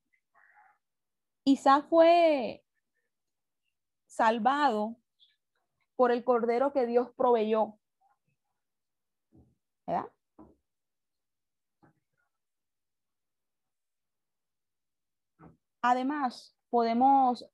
Isaac 1.42 1.88
fue 1.88 2.64
salvado 4.06 4.96
por 5.96 6.12
el 6.12 6.24
cordero 6.24 6.72
que 6.72 6.86
Dios 6.86 7.10
proveyó. 7.16 7.78
¿Verdad? 9.86 10.06
Además, 15.80 16.56
podemos 16.68 17.46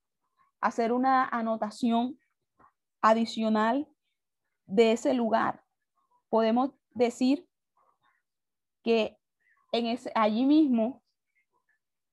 hacer 0.60 0.92
una 0.92 1.28
anotación 1.28 2.18
adicional 3.00 3.88
de 4.66 4.92
ese 4.92 5.14
lugar. 5.14 5.64
Podemos 6.28 6.70
decir 6.90 7.46
que 8.82 9.18
en 9.70 9.86
ese, 9.86 10.10
allí 10.14 10.44
mismo 10.44 11.02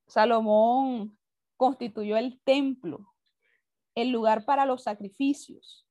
Salomón 0.08 1.18
constituyó 1.56 2.18
el 2.18 2.42
templo, 2.42 3.14
el 3.96 4.10
lugar 4.10 4.46
para 4.46 4.66
los 4.66 4.84
sacrificios 4.84 5.89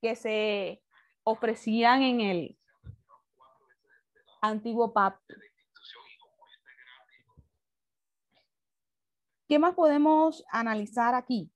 que 0.00 0.16
se 0.16 0.82
ofrecían 1.24 2.02
en 2.02 2.20
el 2.20 2.58
antiguo 4.40 4.92
pacto. 4.92 5.34
¿Qué 9.48 9.58
más 9.58 9.74
podemos 9.74 10.44
analizar 10.50 11.14
aquí? 11.14 11.52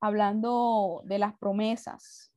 Hablando 0.00 1.02
de 1.04 1.18
las 1.18 1.36
promesas 1.38 2.32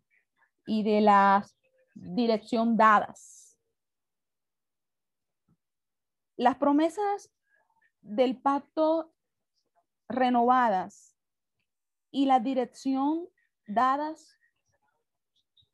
y 0.65 0.83
de 0.83 1.01
la 1.01 1.45
dirección 1.93 2.77
dadas. 2.77 3.57
Las 6.37 6.55
promesas 6.55 7.29
del 8.01 8.41
pacto 8.41 9.13
renovadas 10.07 11.17
y 12.11 12.25
la 12.25 12.39
dirección 12.39 13.27
dadas 13.67 14.38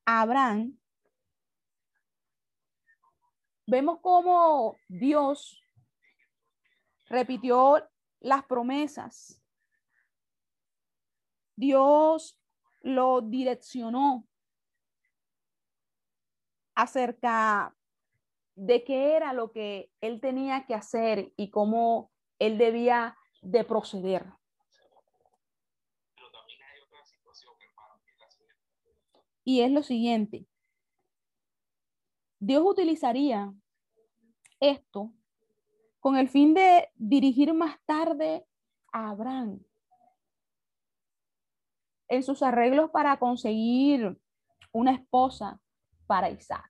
Abraham, 0.06 0.78
vemos 3.66 4.00
cómo 4.02 4.78
Dios 4.88 5.60
repitió 7.08 7.84
las 8.20 8.44
promesas. 8.46 9.42
Dios 11.56 12.40
lo 12.82 13.22
direccionó 13.22 14.28
acerca 16.76 17.76
de 18.56 18.84
qué 18.84 19.16
era 19.16 19.34
lo 19.34 19.52
que 19.52 19.92
él 20.02 20.22
tenía 20.22 20.66
que 20.66 20.76
hacer 20.76 21.34
y 21.36 21.50
cómo 21.50 22.12
él 22.40 22.58
debía 22.58 23.18
de 23.42 23.64
proceder. 23.64 24.26
Y 29.46 29.62
es 29.62 29.72
lo 29.72 29.84
siguiente. 29.84 30.48
Dios 32.40 32.64
utilizaría 32.66 33.54
esto 34.60 35.14
con 36.00 36.18
el 36.18 36.28
fin 36.28 36.54
de 36.54 36.90
dirigir 36.96 37.54
más 37.54 37.78
tarde 37.86 38.46
a 38.92 39.10
Abraham 39.10 39.64
en 42.08 42.24
sus 42.24 42.44
arreglos 42.44 42.92
para 42.92 43.18
conseguir 43.18 44.20
una 44.72 44.92
esposa 44.92 45.60
para 46.08 46.30
Isaac. 46.30 46.70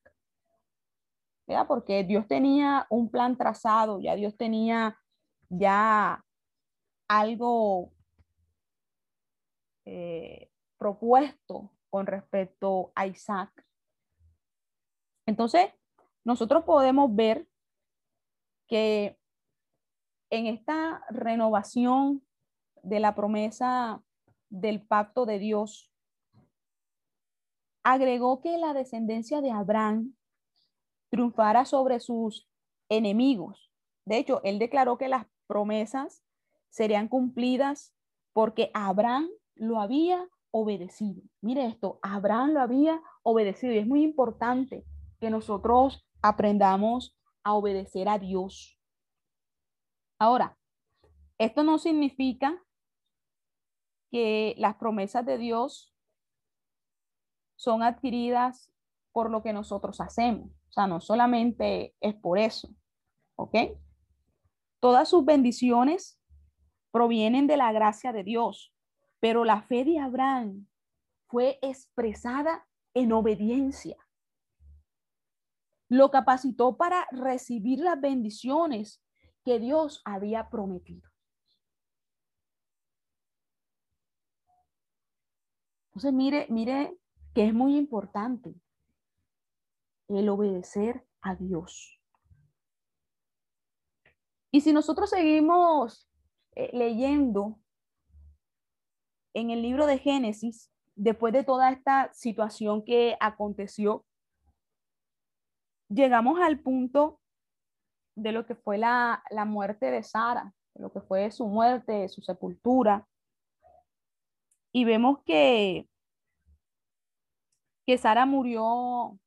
Porque 1.67 2.03
Dios 2.03 2.27
tenía 2.27 2.87
un 2.89 3.09
plan 3.09 3.37
trazado, 3.37 3.99
ya 3.99 4.15
Dios 4.15 4.35
tenía 4.35 4.97
ya 5.49 6.23
algo 7.07 7.93
eh, 9.85 10.49
propuesto 10.77 11.74
con 11.95 12.07
respecto 12.07 12.91
a 12.93 13.07
Isaac. 13.07 13.65
Entonces, 15.25 15.69
nosotros 16.25 16.65
podemos 16.65 17.15
ver 17.15 17.47
que 18.67 19.17
en 20.29 20.47
esta 20.47 21.05
renovación 21.09 22.21
de 22.83 22.99
la 22.99 23.15
promesa 23.15 24.03
del 24.49 24.85
pacto 24.85 25.25
de 25.25 25.39
Dios, 25.39 25.89
agregó 27.81 28.41
que 28.41 28.57
la 28.57 28.73
descendencia 28.73 29.39
de 29.39 29.51
Abraham 29.51 30.17
triunfara 31.09 31.63
sobre 31.63 32.01
sus 32.01 32.45
enemigos. 32.89 33.71
De 34.03 34.17
hecho, 34.17 34.41
él 34.43 34.59
declaró 34.59 34.97
que 34.97 35.07
las 35.07 35.27
promesas 35.47 36.25
serían 36.67 37.07
cumplidas 37.07 37.95
porque 38.33 38.69
Abraham 38.73 39.29
lo 39.55 39.79
había 39.79 40.27
obedecido. 40.57 41.21
Mire 41.41 41.65
esto, 41.65 41.99
Abraham 42.01 42.51
lo 42.53 42.61
había 42.61 43.01
obedecido 43.23 43.73
y 43.73 43.79
es 43.79 43.85
muy 43.85 44.03
importante 44.03 44.85
que 45.19 45.29
nosotros 45.29 46.07
aprendamos 46.21 47.19
a 47.43 47.55
obedecer 47.55 48.07
a 48.07 48.19
Dios. 48.19 48.79
Ahora, 50.17 50.57
esto 51.37 51.65
no 51.65 51.77
significa 51.77 52.63
que 54.09 54.55
las 54.57 54.75
promesas 54.75 55.25
de 55.25 55.37
Dios 55.37 55.93
son 57.57 57.83
adquiridas 57.83 58.71
por 59.11 59.29
lo 59.29 59.43
que 59.43 59.51
nosotros 59.51 59.99
hacemos. 59.99 60.51
O 60.69 60.71
sea, 60.71 60.87
no 60.87 61.01
solamente 61.01 61.93
es 61.99 62.15
por 62.15 62.37
eso. 62.39 62.69
¿Ok? 63.35 63.57
Todas 64.79 65.09
sus 65.09 65.25
bendiciones 65.25 66.17
provienen 66.91 67.45
de 67.45 67.57
la 67.57 67.73
gracia 67.73 68.13
de 68.13 68.23
Dios, 68.23 68.73
pero 69.25 69.43
la 69.43 69.63
fe 69.63 69.83
de 69.83 69.97
Abraham 69.97 70.67
fue 71.25 71.57
expresada 71.63 72.67
en 72.93 73.11
obediencia. 73.11 73.97
Lo 75.89 76.11
capacitó 76.11 76.77
para 76.77 77.07
recibir 77.09 77.79
las 77.79 77.99
bendiciones 77.99 79.03
que 79.43 79.57
Dios 79.57 80.03
había 80.05 80.51
prometido. 80.51 81.09
Entonces, 85.87 86.13
mire, 86.13 86.45
mire 86.51 86.95
que 87.33 87.47
es 87.47 87.53
muy 87.55 87.77
importante 87.77 88.53
el 90.07 90.29
obedecer 90.29 91.03
a 91.21 91.33
Dios. 91.33 91.99
Y 94.51 94.61
si 94.61 94.71
nosotros 94.71 95.09
seguimos 95.09 96.07
eh, 96.51 96.69
leyendo 96.73 97.59
en 99.35 99.51
el 99.51 99.61
libro 99.61 99.85
de 99.85 99.99
Génesis, 99.99 100.71
después 100.95 101.33
de 101.33 101.43
toda 101.43 101.69
esta 101.69 102.11
situación 102.13 102.83
que 102.83 103.17
aconteció, 103.19 104.05
llegamos 105.89 106.39
al 106.39 106.61
punto 106.61 107.19
de 108.15 108.31
lo 108.31 108.45
que 108.45 108.55
fue 108.55 108.77
la, 108.77 109.21
muerte 109.45 109.91
de 109.91 110.03
Sara, 110.03 110.53
lo 110.73 110.91
que 110.91 111.01
fue 111.01 111.29
su 111.31 111.47
muerte, 111.47 112.07
su 112.07 112.21
sepultura. 112.21 113.05
Y 114.71 114.85
vemos 114.85 115.19
que, 115.25 115.89
que 117.85 117.97
Sara 117.97 118.25
murió 118.25 119.19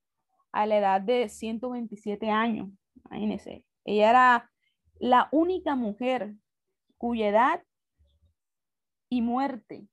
a 0.52 0.64
la 0.64 0.78
edad 0.78 1.00
de 1.02 1.28
127 1.28 2.30
años. 2.30 2.70
Imagínense. 3.04 3.62
Ella 3.84 4.10
era 4.10 4.50
la 4.98 5.28
única 5.32 5.74
mujer 5.74 6.34
cuya 6.96 7.28
edad 7.28 7.62
y 9.10 9.20
muerte 9.20 9.86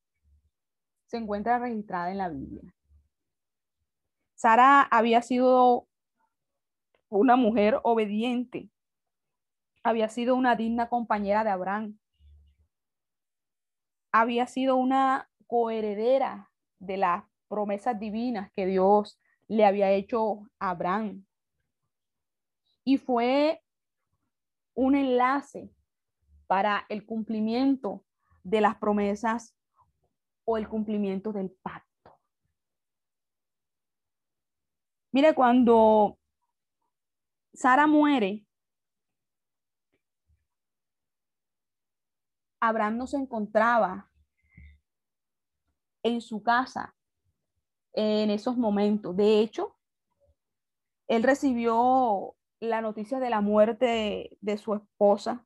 se 1.06 1.18
encuentra 1.18 1.60
registrada 1.60 2.12
en 2.12 2.18
la 2.18 2.30
Biblia. 2.30 2.74
Sara 4.36 4.82
había 4.82 5.22
sido 5.22 5.88
una 7.10 7.36
mujer 7.36 7.80
obediente 7.84 8.70
había 9.86 10.10
sido 10.10 10.36
una 10.36 10.56
digna 10.56 10.90
compañera 10.90 11.44
de 11.44 11.52
Abraham. 11.52 12.00
Había 14.12 14.48
sido 14.48 14.78
una 14.78 15.30
coheredera 15.46 16.52
de 16.80 16.98
las 16.98 17.24
promesas 17.48 18.00
divinas 18.00 18.52
que 18.54 18.66
Dios 18.66 19.20
le 19.48 19.64
había 19.64 19.92
hecho 19.92 20.50
a 20.58 20.72
Abraham. 20.72 21.28
Y 22.84 22.98
fue 22.98 23.62
un 24.74 24.96
enlace 24.96 25.70
para 26.48 26.88
el 26.90 27.06
cumplimiento 27.06 28.04
de 28.44 28.62
las 28.62 28.78
promesas 28.78 29.56
o 30.46 30.58
el 30.58 30.70
cumplimiento 30.70 31.34
del 31.34 31.52
pacto. 31.52 32.20
Mire, 35.12 35.34
cuando 35.34 36.18
Sara 37.54 37.88
muere, 37.88 38.46
Abraham 42.60 42.98
no 42.98 43.08
se 43.08 43.18
encontraba 43.18 44.12
en 46.04 46.22
su 46.22 46.44
casa 46.44 46.96
en 47.94 48.30
esos 48.30 48.58
momentos. 48.58 49.16
De 49.16 49.40
hecho, 49.40 49.76
él 51.08 51.24
recibió 51.24 52.36
la 52.60 52.82
noticia 52.82 53.20
de 53.20 53.30
la 53.30 53.42
muerte 53.42 54.38
de, 54.42 54.58
su 54.58 54.76
esposa 54.76 55.46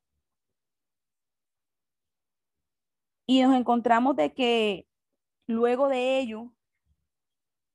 y 3.25 3.41
nos 3.41 3.55
encontramos 3.55 4.15
de 4.15 4.33
que 4.33 4.88
luego 5.49 5.87
de 5.89 6.19
ello, 6.19 6.53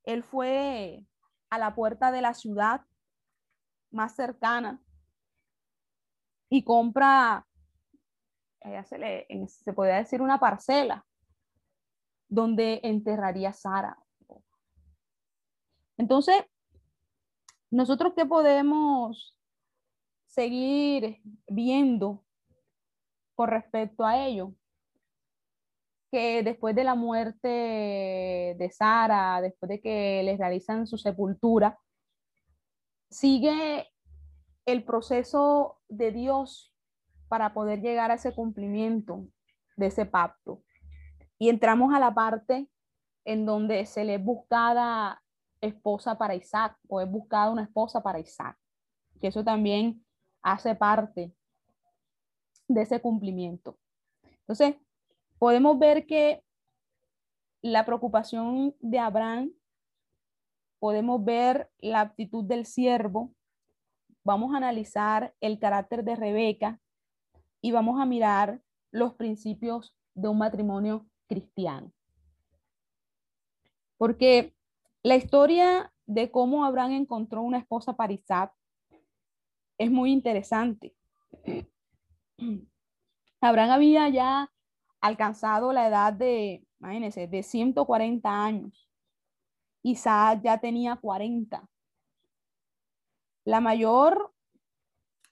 él 0.04 0.22
fue 0.22 1.04
a 1.50 1.58
la 1.58 1.74
puerta 1.74 2.12
de 2.12 2.22
la 2.22 2.32
ciudad 2.32 2.86
más 3.90 4.14
cercana 4.14 4.80
y 6.48 6.62
compra 6.62 7.46
se, 8.84 8.98
le, 8.98 9.26
se 9.48 9.72
podría 9.72 9.96
decir 9.96 10.22
una 10.22 10.38
parcela 10.38 11.04
donde 12.28 12.80
enterraría 12.84 13.50
a 13.50 13.52
Sara. 13.52 13.98
Entonces, 15.96 16.44
nosotros 17.70 18.12
qué 18.16 18.24
podemos 18.24 19.36
seguir 20.26 21.20
viendo 21.48 22.24
con 23.34 23.48
respecto 23.48 24.04
a 24.04 24.24
ello, 24.24 24.54
que 26.14 26.44
después 26.44 26.76
de 26.76 26.84
la 26.84 26.94
muerte 26.94 27.48
de 27.48 28.70
Sara, 28.70 29.40
después 29.40 29.68
de 29.68 29.80
que 29.80 30.22
les 30.22 30.38
realizan 30.38 30.86
su 30.86 30.96
sepultura, 30.96 31.76
sigue 33.10 33.88
el 34.64 34.84
proceso 34.84 35.80
de 35.88 36.12
Dios 36.12 36.72
para 37.26 37.52
poder 37.52 37.80
llegar 37.80 38.12
a 38.12 38.14
ese 38.14 38.32
cumplimiento 38.32 39.26
de 39.76 39.86
ese 39.86 40.06
pacto. 40.06 40.62
Y 41.36 41.48
entramos 41.48 41.92
a 41.92 41.98
la 41.98 42.14
parte 42.14 42.70
en 43.24 43.44
donde 43.44 43.84
se 43.84 44.04
le 44.04 44.14
es 44.14 44.24
buscada 44.24 45.20
esposa 45.60 46.16
para 46.16 46.36
Isaac 46.36 46.78
o 46.86 47.00
es 47.00 47.10
buscada 47.10 47.50
una 47.50 47.64
esposa 47.64 48.04
para 48.04 48.20
Isaac, 48.20 48.56
que 49.20 49.26
eso 49.26 49.42
también 49.42 50.06
hace 50.42 50.76
parte 50.76 51.34
de 52.68 52.82
ese 52.82 53.00
cumplimiento. 53.00 53.80
Entonces, 54.42 54.76
podemos 55.38 55.78
ver 55.78 56.06
que 56.06 56.42
la 57.62 57.84
preocupación 57.84 58.74
de 58.80 58.98
Abraham, 58.98 59.52
podemos 60.78 61.24
ver 61.24 61.70
la 61.78 62.00
actitud 62.00 62.44
del 62.44 62.66
siervo, 62.66 63.32
vamos 64.22 64.52
a 64.52 64.58
analizar 64.58 65.34
el 65.40 65.58
carácter 65.58 66.04
de 66.04 66.16
Rebeca 66.16 66.80
y 67.62 67.72
vamos 67.72 68.00
a 68.00 68.06
mirar 68.06 68.60
los 68.90 69.14
principios 69.14 69.96
de 70.14 70.28
un 70.28 70.38
matrimonio 70.38 71.06
cristiano. 71.26 71.92
Porque 73.96 74.54
la 75.02 75.16
historia 75.16 75.92
de 76.06 76.30
cómo 76.30 76.64
Abraham 76.64 76.92
encontró 76.92 77.42
una 77.42 77.58
esposa 77.58 77.94
para 77.94 78.12
Isaac 78.12 78.52
es 79.78 79.90
muy 79.90 80.12
interesante. 80.12 80.94
Abraham 83.40 83.70
había 83.70 84.08
ya 84.08 84.50
alcanzado 85.04 85.70
la 85.74 85.86
edad 85.86 86.14
de, 86.14 86.66
imagínense, 86.80 87.26
de 87.26 87.42
140 87.42 88.44
años. 88.44 88.88
Isaac 89.82 90.40
ya 90.42 90.58
tenía 90.58 90.96
40. 90.96 91.68
La 93.44 93.60
mayor 93.60 94.32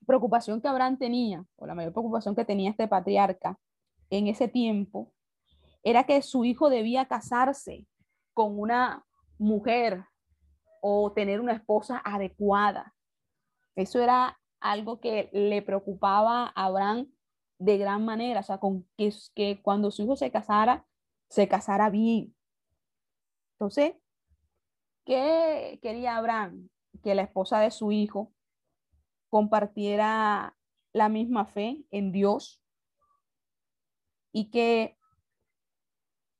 preocupación 0.07 0.61
que 0.61 0.69
Abraham 0.69 0.99
tenía, 0.99 1.47
o 1.57 1.65
la 1.65 1.75
mayor 1.75 1.95
preocupación 1.95 2.37
que 2.37 2.45
tenía 2.45 2.69
este 2.69 2.87
patriarca 2.87 3.59
en 4.11 4.27
ese 4.27 4.47
tiempo, 4.47 5.11
era 5.83 6.05
que 6.05 6.21
su 6.21 6.45
hijo 6.45 6.69
debía 6.69 7.07
casarse 7.07 7.87
con 8.35 8.61
una 8.61 9.07
mujer 9.39 10.05
o 10.83 11.13
tener 11.13 11.41
una 11.41 11.55
esposa 11.55 12.03
adecuada. 12.05 12.95
Eso 13.75 14.03
era 14.03 14.39
algo 14.61 15.01
que 15.01 15.31
le 15.33 15.63
preocupaba 15.63 16.53
a 16.55 16.67
Abraham 16.67 17.11
de 17.59 17.79
gran 17.79 18.05
manera, 18.05 18.41
o 18.41 18.43
sea, 18.43 18.59
con 18.59 18.89
que, 18.97 19.13
que 19.35 19.63
cuando 19.63 19.91
su 19.91 20.03
hijo 20.03 20.17
se 20.17 20.31
casara, 20.31 20.87
se 21.29 21.49
casara 21.49 21.91
bien. 21.91 22.35
Entonces, 23.55 23.95
¿qué 25.05 25.79
quería 25.83 26.17
Abraham? 26.17 26.69
Que 27.03 27.15
la 27.15 27.23
esposa 27.23 27.61
de 27.61 27.71
su 27.71 27.93
hijo 27.93 28.33
compartiera 29.31 30.57
la 30.93 31.09
misma 31.09 31.47
fe 31.47 31.85
en 31.91 32.13
Dios 32.13 32.63
y 34.33 34.51
que 34.51 34.99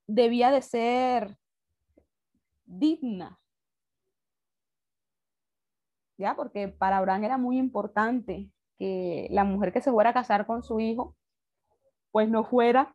debía 0.07 0.51
de 0.51 0.63
ser 0.63 1.39
digna 2.65 3.43
¿ya? 6.23 6.37
Porque 6.37 6.69
para 6.69 6.99
Abraham 6.99 7.25
era 7.25 7.39
muy 7.39 7.59
importante 7.59 8.49
la 9.31 9.45
mujer 9.45 9.73
que 9.73 9.81
se 9.81 9.91
fuera 9.91 10.11
a 10.11 10.15
casar 10.15 10.47
con 10.47 10.63
su 10.63 10.81
hijo, 10.81 11.17
pues 12.11 12.29
no 12.29 12.45
fuera 12.45 12.95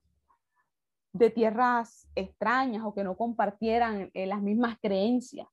de 1.14 1.30
tierras 1.30 2.08
extrañas 2.16 2.84
o 2.86 2.94
que 2.94 3.04
no 3.04 3.16
compartieran 3.16 4.12
eh, 4.14 4.28
las 4.28 4.42
mismas 4.42 4.78
creencias. 4.82 5.48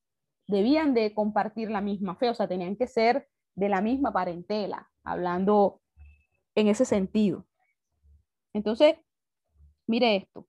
Debían 0.47 0.93
de 0.93 1.13
compartir 1.13 1.71
la 1.71 1.81
misma 1.81 2.15
fe, 2.15 2.29
o 2.29 2.35
sea, 2.35 2.47
tenían 2.47 2.75
que 2.75 2.87
ser 2.87 3.27
de 3.55 3.69
la 3.69 3.81
misma 3.81 4.13
parentela, 4.13 4.91
hablando 5.03 5.81
en 6.53 6.67
ese 6.67 6.85
sentido. 6.85 7.45
Entonces, 8.53 8.95
mire 9.87 10.15
esto. 10.17 10.47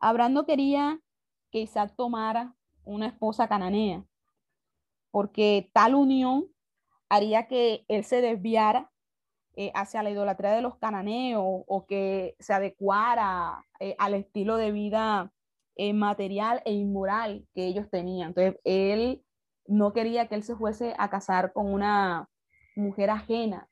Abraham 0.00 0.32
no 0.32 0.46
quería 0.46 1.00
que 1.50 1.60
Isaac 1.60 1.94
tomara 1.96 2.54
una 2.84 3.06
esposa 3.06 3.48
cananea, 3.48 4.04
porque 5.10 5.70
tal 5.72 5.94
unión 5.94 6.46
haría 7.08 7.46
que 7.46 7.84
él 7.88 8.04
se 8.04 8.20
desviara 8.20 8.90
eh, 9.56 9.72
hacia 9.74 10.02
la 10.02 10.10
idolatría 10.10 10.52
de 10.52 10.60
los 10.60 10.76
cananeos 10.76 11.42
o 11.44 11.86
que 11.86 12.36
se 12.38 12.52
adecuara 12.52 13.64
eh, 13.80 13.96
al 13.98 14.12
estilo 14.12 14.56
de 14.58 14.70
vida 14.70 15.32
eh, 15.76 15.94
material 15.94 16.60
e 16.66 16.72
inmoral 16.72 17.46
que 17.54 17.66
ellos 17.66 17.88
tenían. 17.90 18.28
Entonces, 18.28 18.60
él 18.64 19.24
no 19.66 19.94
quería 19.94 20.28
que 20.28 20.34
él 20.34 20.42
se 20.42 20.56
fuese 20.56 20.94
a 20.98 21.08
casar 21.08 21.54
con 21.54 21.72
una 21.72 22.28
mujer 22.76 23.08
ajena. 23.08 23.68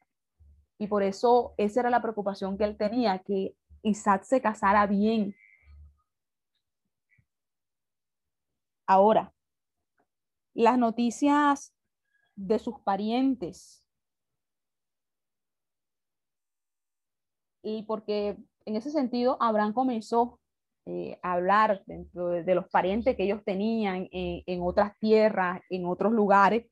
Y 0.78 0.86
por 0.86 1.02
eso 1.02 1.54
esa 1.58 1.80
era 1.80 1.90
la 1.90 2.02
preocupación 2.02 2.56
que 2.56 2.64
él 2.64 2.76
tenía, 2.78 3.18
que 3.18 3.54
Isaac 3.82 4.24
se 4.24 4.40
casara 4.40 4.86
bien. 4.86 5.34
Ahora, 8.86 9.34
las 10.54 10.78
noticias 10.78 11.74
de 12.36 12.58
sus 12.58 12.80
parientes. 12.80 13.83
Y 17.64 17.82
porque 17.82 18.36
en 18.66 18.76
ese 18.76 18.90
sentido 18.90 19.36
Abraham 19.40 19.72
comenzó 19.72 20.38
eh, 20.86 21.18
a 21.22 21.32
hablar 21.32 21.82
dentro 21.86 22.28
de, 22.28 22.54
los 22.54 22.68
parientes 22.68 23.16
que 23.16 23.24
ellos 23.24 23.42
tenían 23.44 24.08
en, 24.12 24.42
en 24.46 24.62
otras 24.62 24.96
tierras, 24.98 25.60
en 25.70 25.86
otros 25.86 26.12
lugares, 26.12 26.66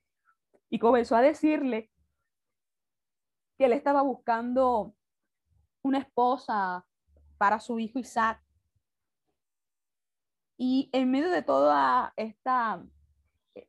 y 0.71 0.79
comenzó 0.79 1.17
a 1.17 1.23
decirle 1.23 1.91
que 3.59 3.65
él 3.65 3.73
estaba 3.73 4.03
buscando 4.03 4.95
una 5.83 5.99
esposa 5.99 6.87
para 7.39 7.59
su 7.59 7.79
hijo 7.79 7.99
Isaac. 7.99 8.41
Y 10.57 10.89
en 10.93 11.11
medio 11.11 11.31
de 11.31 11.43
toda 11.43 12.13
esta 12.17 12.85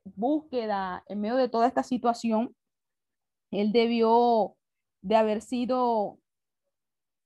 búsqueda, 0.04 1.04
en 1.08 1.20
medio 1.20 1.36
de 1.36 1.48
toda 1.48 1.66
esta 1.66 1.82
situación, 1.82 2.54
él 3.50 3.72
debió 3.72 4.56
de 5.02 5.16
haber 5.16 5.42
sido, 5.42 6.18
de 6.18 6.23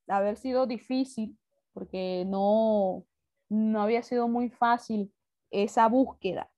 haber 0.08 0.36
sido 0.36 0.66
difícil, 0.66 1.38
porque 1.72 2.24
no, 2.26 3.04
no 3.48 3.82
había 3.82 4.02
sido 4.02 4.28
muy 4.28 4.50
fácil 4.50 5.12
esa 5.50 5.88
búsqueda. 5.88 6.50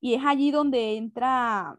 Y 0.00 0.14
es 0.14 0.22
allí 0.24 0.50
donde 0.50 0.96
entra 0.96 1.78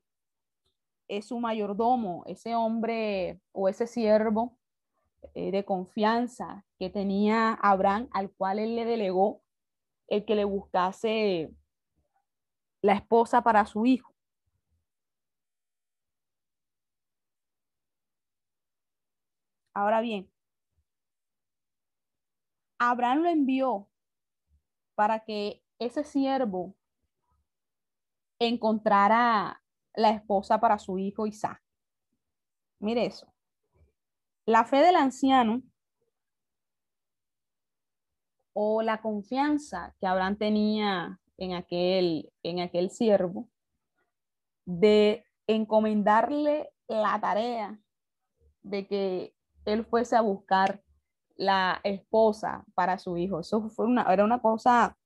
es 1.10 1.28
su 1.28 1.39
mayordomo, 1.39 2.23
ese 2.28 2.56
hombre 2.56 3.41
o 3.52 3.67
ese 3.67 3.88
siervo 3.88 4.58
eh, 5.34 5.52
de 5.52 5.65
confianza 5.65 6.65
que 6.78 6.89
tenía 6.89 7.54
Abraham, 7.54 8.08
al 8.12 8.32
cual 8.32 8.60
él 8.60 8.75
le 8.75 8.86
delegó 8.86 9.41
el 10.08 10.25
que 10.25 10.36
le 10.36 10.45
buscase 10.45 11.52
la 12.82 12.93
esposa 12.93 13.41
para 13.43 13.65
su 13.65 13.86
hijo. 13.86 14.13
Ahora 19.73 20.02
bien, 20.02 20.30
Abraham 22.80 23.24
lo 23.24 23.30
envió 23.30 23.89
para 24.96 25.24
que 25.26 25.62
ese 25.78 26.04
siervo 26.04 26.76
encontrara 28.39 29.62
la 29.94 30.12
esposa 30.12 30.60
para 30.60 30.80
su 30.80 30.98
hijo 30.98 31.28
Isaac. 31.28 31.62
Mire 32.80 33.06
eso. 33.06 33.32
La 34.46 34.63
fe 34.63 34.78
del 34.78 34.96
anciano 34.96 35.62
o 38.54 38.82
la 38.82 39.02
confianza 39.02 39.96
que 40.00 40.08
Abraham 40.08 40.38
tenía 40.38 41.20
en 41.38 41.54
aquel, 41.54 42.32
en 42.44 42.62
aquel 42.62 42.89
siervo 42.89 43.50
de 44.65 45.26
encomendarle 45.48 46.72
la 46.88 47.20
tarea 47.20 47.80
de 48.62 48.88
que 48.88 49.36
él 49.65 49.86
fuese 49.86 50.15
a 50.15 50.22
buscar 50.22 50.84
la 51.39 51.80
esposa 51.86 52.65
para 52.75 52.99
su 52.99 53.17
hijo. 53.17 53.39
Eso 53.39 53.69
fue 53.69 53.86
una, 53.86 54.04
era 54.13 54.25
una 54.25 54.41
cosa 54.41 54.97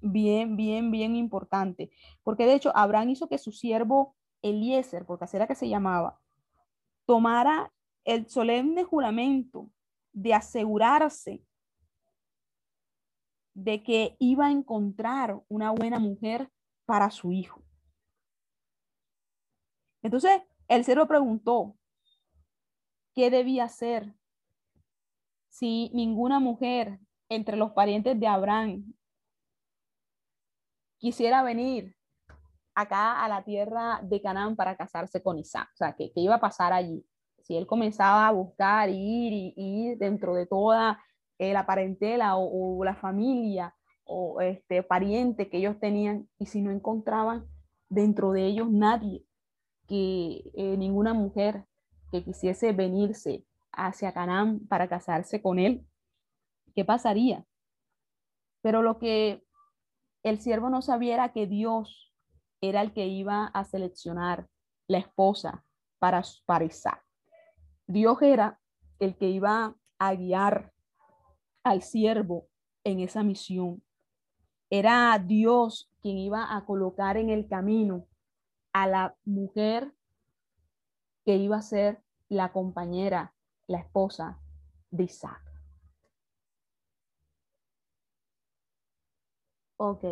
bien, 0.00 0.56
bien, 0.56 0.90
bien 0.90 1.16
importante, 1.16 1.90
porque 2.22 2.46
de 2.46 2.54
hecho 2.54 2.72
Abraham 2.74 3.10
hizo 3.10 3.28
que 3.28 3.36
su 3.36 3.50
siervo 3.50 4.16
Eliezer, 4.42 5.04
porque 5.04 5.24
así 5.24 5.36
era 5.36 5.48
que 5.48 5.56
se 5.56 5.68
llamaba, 5.68 6.20
tomara 7.04 7.72
el 8.04 8.28
solemne 8.28 8.84
juramento 8.84 9.70
de 10.12 10.34
asegurarse 10.34 11.44
de 13.52 13.82
que 13.82 14.16
iba 14.20 14.46
a 14.46 14.52
encontrar 14.52 15.42
una 15.48 15.72
buena 15.72 15.98
mujer 15.98 16.48
para 16.86 17.10
su 17.10 17.32
hijo. 17.32 17.62
Entonces, 20.02 20.42
el 20.68 20.84
cerro 20.84 21.08
preguntó, 21.08 21.76
¿qué 23.14 23.30
debía 23.30 23.64
hacer 23.64 24.14
si 25.50 25.90
ninguna 25.92 26.38
mujer 26.40 26.98
entre 27.28 27.56
los 27.56 27.72
parientes 27.72 28.18
de 28.18 28.26
Abraham 28.26 28.94
quisiera 30.98 31.42
venir 31.42 31.94
acá 32.74 33.24
a 33.24 33.28
la 33.28 33.44
tierra 33.44 34.00
de 34.02 34.22
Canaán 34.22 34.56
para 34.56 34.76
casarse 34.76 35.22
con 35.22 35.38
Isaac? 35.38 35.68
O 35.74 35.76
sea, 35.76 35.94
¿qué, 35.94 36.12
iba 36.14 36.36
a 36.36 36.40
pasar 36.40 36.72
allí? 36.72 37.04
Si 37.42 37.56
él 37.56 37.66
comenzaba 37.66 38.28
a 38.28 38.32
buscar, 38.32 38.88
ir 38.88 39.32
y 39.32 39.54
ir 39.56 39.98
dentro 39.98 40.34
de 40.34 40.46
toda 40.46 41.02
eh, 41.38 41.52
la 41.52 41.66
parentela 41.66 42.36
o, 42.36 42.84
la 42.84 42.94
familia 42.94 43.74
o 44.04 44.40
este 44.40 44.82
pariente 44.82 45.48
que 45.48 45.58
ellos 45.58 45.78
tenían, 45.80 46.28
y 46.38 46.46
si 46.46 46.62
no 46.62 46.70
encontraban 46.70 47.46
dentro 47.88 48.32
de 48.32 48.46
ellos 48.46 48.70
nadie, 48.70 49.24
que 49.88 50.50
eh, 50.54 50.76
ninguna 50.76 51.14
mujer 51.14 51.66
que 52.12 52.22
quisiese 52.22 52.72
venirse 52.72 53.44
hacia 53.72 54.12
Canaán 54.12 54.60
para 54.66 54.88
casarse 54.88 55.42
con 55.42 55.58
él, 55.58 55.86
¿qué 56.74 56.84
pasaría? 56.84 57.46
Pero 58.62 58.82
lo 58.82 58.98
que 58.98 59.44
el 60.22 60.40
siervo 60.40 60.70
no 60.70 60.82
sabía 60.82 61.14
era 61.14 61.32
que 61.32 61.46
Dios 61.46 62.12
era 62.60 62.82
el 62.82 62.92
que 62.92 63.06
iba 63.06 63.46
a 63.46 63.64
seleccionar 63.64 64.48
la 64.86 64.98
esposa 64.98 65.64
para, 65.98 66.22
para 66.44 66.64
Isaac. 66.64 67.02
Dios 67.86 68.20
era 68.22 68.60
el 68.98 69.16
que 69.16 69.28
iba 69.30 69.74
a 69.98 70.14
guiar 70.14 70.72
al 71.62 71.82
siervo 71.82 72.48
en 72.84 73.00
esa 73.00 73.22
misión. 73.22 73.82
Era 74.68 75.18
Dios 75.18 75.90
quien 76.02 76.18
iba 76.18 76.54
a 76.54 76.64
colocar 76.64 77.16
en 77.16 77.30
el 77.30 77.48
camino 77.48 78.06
a 78.72 78.86
la 78.86 79.16
mujer 79.24 79.92
que 81.24 81.36
iba 81.36 81.56
a 81.56 81.62
ser 81.62 82.02
la 82.28 82.52
compañera, 82.52 83.34
la 83.70 83.78
esposa 83.78 84.40
de 84.90 85.04
Isaac. 85.04 85.42
Ok, 89.76 90.04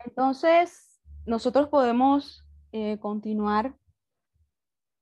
entonces 0.00 1.00
nosotros 1.26 1.68
podemos 1.68 2.44
eh, 2.72 2.98
continuar 2.98 3.76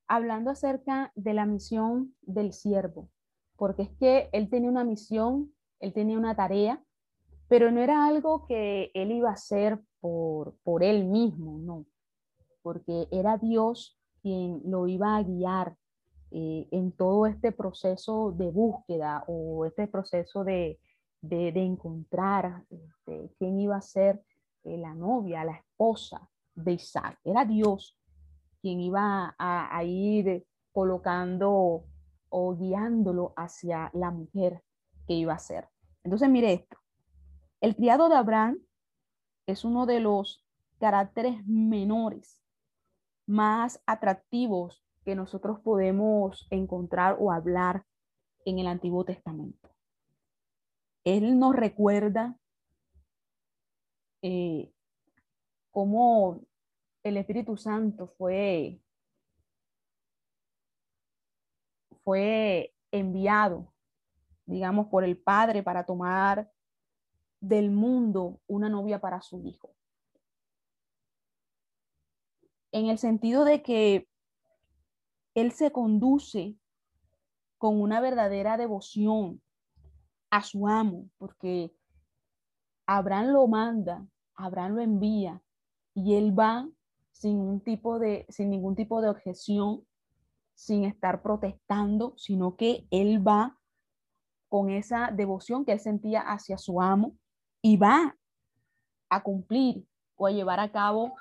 hablando 0.07 0.51
acerca 0.51 1.11
de 1.15 1.33
la 1.33 1.47
misión 1.47 2.15
del 2.21 2.53
siervo, 2.53 3.11
porque 3.57 3.83
es 3.83 3.91
que 3.99 4.29
él 4.33 4.51
tenía 4.51 4.69
una 4.69 4.85
misión 4.85 5.55
él 5.81 5.93
tenía 5.93 6.19
una 6.19 6.35
tarea, 6.35 6.83
pero 7.47 7.71
no 7.71 7.81
era 7.81 8.07
algo 8.07 8.47
que 8.47 8.91
él 8.95 9.13
iba 9.13 9.29
a 9.29 9.35
hacer 9.35 9.81
por, 10.01 10.57
por 10.63 10.83
él 10.83 11.05
mismo, 11.05 11.59
no, 11.59 11.85
porque 12.63 13.07
era 13.11 13.37
Dios 13.37 13.99
quien 14.23 14.63
lo 14.65 14.87
iba 14.89 15.17
a 15.17 15.23
guiar 15.23 15.77
eh, 16.31 16.69
en 16.71 16.93
todo 16.93 17.27
este 17.27 17.53
proceso 17.53 18.33
de 18.33 18.51
búsqueda 18.51 19.25
o 19.27 19.65
este 19.67 19.87
proceso 19.87 20.45
de, 20.45 20.81
de, 21.21 21.49
encontrar 21.63 22.65
este, 22.71 23.33
quién 23.39 23.61
iba 23.61 23.77
a 23.77 23.83
ser 23.83 24.25
eh, 24.65 24.77
la 24.79 24.95
novia, 24.95 25.45
la 25.45 25.57
esposa 25.57 26.29
de 26.55 26.73
Isaac. 26.73 27.19
Era 27.25 27.45
Dios 27.45 27.99
quien 28.61 28.81
iba 28.81 29.35
a, 29.39 29.77
a 29.77 29.85
ir 29.85 30.47
colocando 30.73 31.85
o 32.29 32.57
guiándolo 32.57 33.33
hacia 33.37 33.91
la 33.95 34.11
mujer 34.11 34.63
que 35.07 35.15
iba 35.15 35.35
a 35.35 35.39
ser. 35.39 35.69
Entonces, 36.03 36.29
mire 36.29 36.53
esto. 36.53 36.77
El 37.61 37.77
criado 37.77 38.09
de 38.09 38.17
Abraham 38.17 38.59
es 39.47 39.65
uno 39.65 39.87
de 39.87 40.01
los 40.01 40.45
caracteres 40.79 41.47
menores, 41.47 42.43
más 43.27 43.83
atractivos 43.87 44.84
que 45.05 45.15
nosotros 45.15 45.61
podemos 45.61 46.47
encontrar 46.51 47.17
o 47.21 47.31
hablar 47.31 47.85
en 48.45 48.59
el 48.59 48.67
Antiguo 48.67 49.05
Testamento. 49.05 49.71
Él 51.05 51.39
nos 51.39 51.55
recuerda 51.55 52.39
eh, 54.23 54.73
cómo 55.71 56.41
el 57.03 57.17
Espíritu 57.19 57.57
Santo 57.57 58.09
fue, 58.17 58.81
fue 62.03 62.75
enviado 62.91 63.75
digamos, 64.47 64.89
por 64.89 65.05
el 65.05 65.17
padre 65.17 65.63
para 65.63 65.85
tomar 65.85 66.51
del 67.41 67.71
mundo 67.71 68.41
una 68.47 68.69
novia 68.69 69.01
para 69.01 69.21
su 69.21 69.41
hijo. 69.43 69.75
En 72.73 72.87
el 72.87 72.99
sentido 72.99 73.45
de 73.45 73.63
que 73.63 74.09
él 75.35 75.53
se 75.53 75.73
conduce 75.73 76.57
con 77.59 77.81
una 77.81 78.01
verdadera 78.01 78.57
devoción 78.57 79.43
a 80.31 80.43
su 80.43 80.67
amo, 80.67 81.09
porque 81.19 81.75
Abraham 82.87 83.27
lo 83.29 83.47
manda, 83.47 84.07
Abraham 84.35 84.75
lo 84.75 84.83
envía 84.83 85.43
y 85.95 86.15
él 86.15 86.39
va 86.39 86.69
sin 87.13 87.39
un 87.39 87.61
tipo 87.61 87.99
de 87.99 88.27
sin 88.29 88.51
ningún 88.51 88.75
tipo 88.75 89.01
de 89.01 89.09
objeción, 89.09 89.87
sin 90.55 90.85
estar 90.85 91.23
protestando, 91.23 92.15
sino 92.17 92.57
que 92.57 92.87
él 92.91 93.27
va 93.27 93.59
con 94.49 94.71
esa 94.71 95.11
devoción 95.13 95.65
que 95.65 95.73
él 95.73 95.81
sentía 95.81 96.21
hacia 96.21 96.59
su 96.59 96.81
amo 96.81 97.17
y 97.63 97.77
va 97.77 98.17
a 99.09 99.23
cumplir 99.23 99.87
o 100.17 100.27
a 100.27 100.33
llevar 100.33 100.61
a 100.61 100.71
cabo 100.71 101.15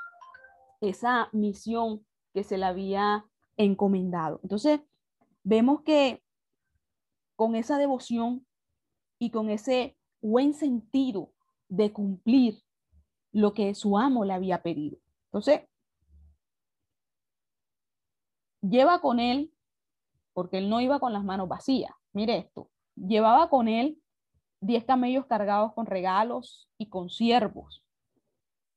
esa 0.82 1.30
misión 1.32 2.06
que 2.34 2.43
se 2.43 2.58
le 2.58 2.65
había 2.65 3.26
encomendado. 3.58 4.39
Entonces, 4.44 4.82
vemos 5.44 5.82
que 5.82 6.24
con 7.36 7.56
esa 7.56 7.78
devoción 7.78 8.46
y 9.20 9.30
con 9.30 9.50
ese 9.50 9.98
buen 10.22 10.54
sentido 10.54 11.34
de 11.70 11.92
cumplir 11.92 12.62
lo 13.32 13.54
que 13.54 13.74
su 13.76 13.98
amo 13.98 14.26
le 14.26 14.34
había 14.34 14.62
pedido. 14.62 14.98
Entonces, 15.26 15.62
lleva 18.62 19.02
con 19.02 19.20
él, 19.20 19.54
porque 20.34 20.60
él 20.60 20.70
no 20.70 20.82
iba 20.82 21.00
con 21.00 21.13
las 21.13 21.24
manos 21.24 21.48
vacías. 21.48 21.92
Mire 22.13 22.38
esto, 22.38 22.70
Llevaba 22.96 23.50
con 23.50 23.68
él 23.68 24.00
diez 24.62 24.86
camellos 24.86 25.26
cargados 25.26 25.74
con 25.74 25.86
regalos 25.86 26.70
y 26.78 26.89
con 26.89 27.10
siervos 27.10 27.84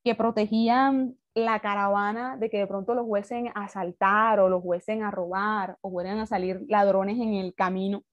que 0.03 0.15
protegían 0.15 1.17
la 1.37 1.59
caravana 1.59 2.35
de 2.35 2.49
que 2.49 2.57
de 2.57 2.65
pronto 2.65 2.95
los 2.95 3.05
fuesen 3.05 3.49
a 3.49 3.65
asaltar 3.65 4.39
o 4.39 4.49
los 4.49 4.63
fuesen 4.63 5.03
a 5.03 5.11
robar 5.11 5.77
o 5.81 5.91
fueran 5.91 6.17
a 6.17 6.25
salir 6.25 6.65
ladrones 6.67 7.19
en 7.19 7.35
el 7.35 7.53
camino. 7.53 8.03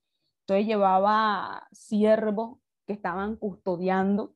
Entonces 0.41 0.67
llevaba 0.67 1.67
siervos 1.73 2.59
que 2.87 2.93
estaban 2.93 3.37
custodiando 3.37 4.35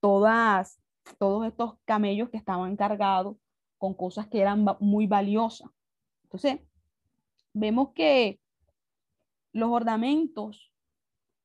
todas, 0.00 0.78
todos 1.18 1.46
estos 1.46 1.78
camellos 1.86 2.28
que 2.28 2.36
estaban 2.36 2.76
cargados 2.76 3.36
con 3.78 3.94
cosas 3.94 4.26
que 4.26 4.42
eran 4.42 4.66
muy 4.78 5.06
valiosas. 5.06 5.70
Entonces, 6.24 6.60
vemos 7.54 7.92
que 7.94 8.38
los 9.52 9.70
ornamentos 9.70 10.70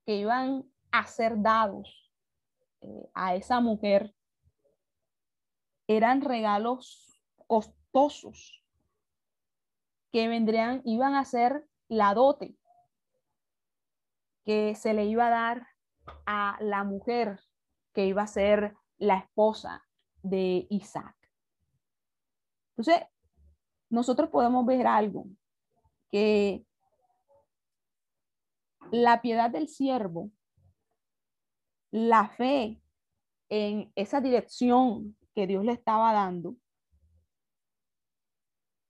que 0.05 0.17
iban 0.17 0.65
a 0.91 1.07
ser 1.07 1.41
dados 1.41 2.11
eh, 2.81 3.09
a 3.13 3.35
esa 3.35 3.61
mujer 3.61 4.13
eran 5.87 6.21
regalos 6.21 7.21
costosos 7.47 8.63
que 10.11 10.27
vendrían, 10.27 10.81
iban 10.85 11.15
a 11.15 11.25
ser 11.25 11.67
la 11.87 12.13
dote 12.13 12.55
que 14.45 14.75
se 14.75 14.93
le 14.93 15.05
iba 15.05 15.27
a 15.27 15.31
dar 15.31 15.67
a 16.25 16.57
la 16.61 16.83
mujer 16.83 17.39
que 17.93 18.05
iba 18.05 18.23
a 18.23 18.27
ser 18.27 18.75
la 18.97 19.17
esposa 19.17 19.83
de 20.21 20.67
Isaac. 20.69 21.15
Entonces, 22.75 23.07
nosotros 23.89 24.29
podemos 24.29 24.65
ver 24.65 24.87
algo 24.87 25.27
que 26.11 26.65
la 28.91 29.21
piedad 29.21 29.49
del 29.49 29.67
siervo, 29.67 30.31
la 31.91 32.29
fe 32.29 32.81
en 33.49 33.91
esa 33.95 34.19
dirección 34.21 35.15
que 35.33 35.47
Dios 35.47 35.63
le 35.63 35.73
estaba 35.73 36.13
dando, 36.13 36.55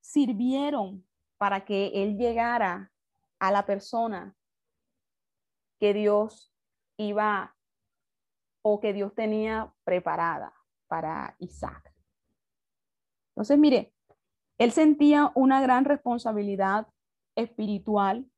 sirvieron 0.01 1.08
para 1.38 1.65
que 1.65 2.03
él 2.03 2.17
llegara 2.17 2.91
a 3.39 3.51
la 3.51 3.65
persona 3.65 4.36
que 5.79 5.93
Dios 5.93 6.53
iba 6.97 7.56
o 8.62 8.79
que 8.79 8.93
Dios 8.93 9.13
tenía 9.13 9.73
preparada 9.84 10.53
para 10.88 11.36
Isaac. 11.39 11.93
Entonces, 13.32 13.58
mire, 13.58 13.93
él 14.58 14.71
sentía 14.71 15.32
una 15.36 15.62
gran 15.62 15.86
responsabilidad 15.86 16.88
espiritual 17.36 18.29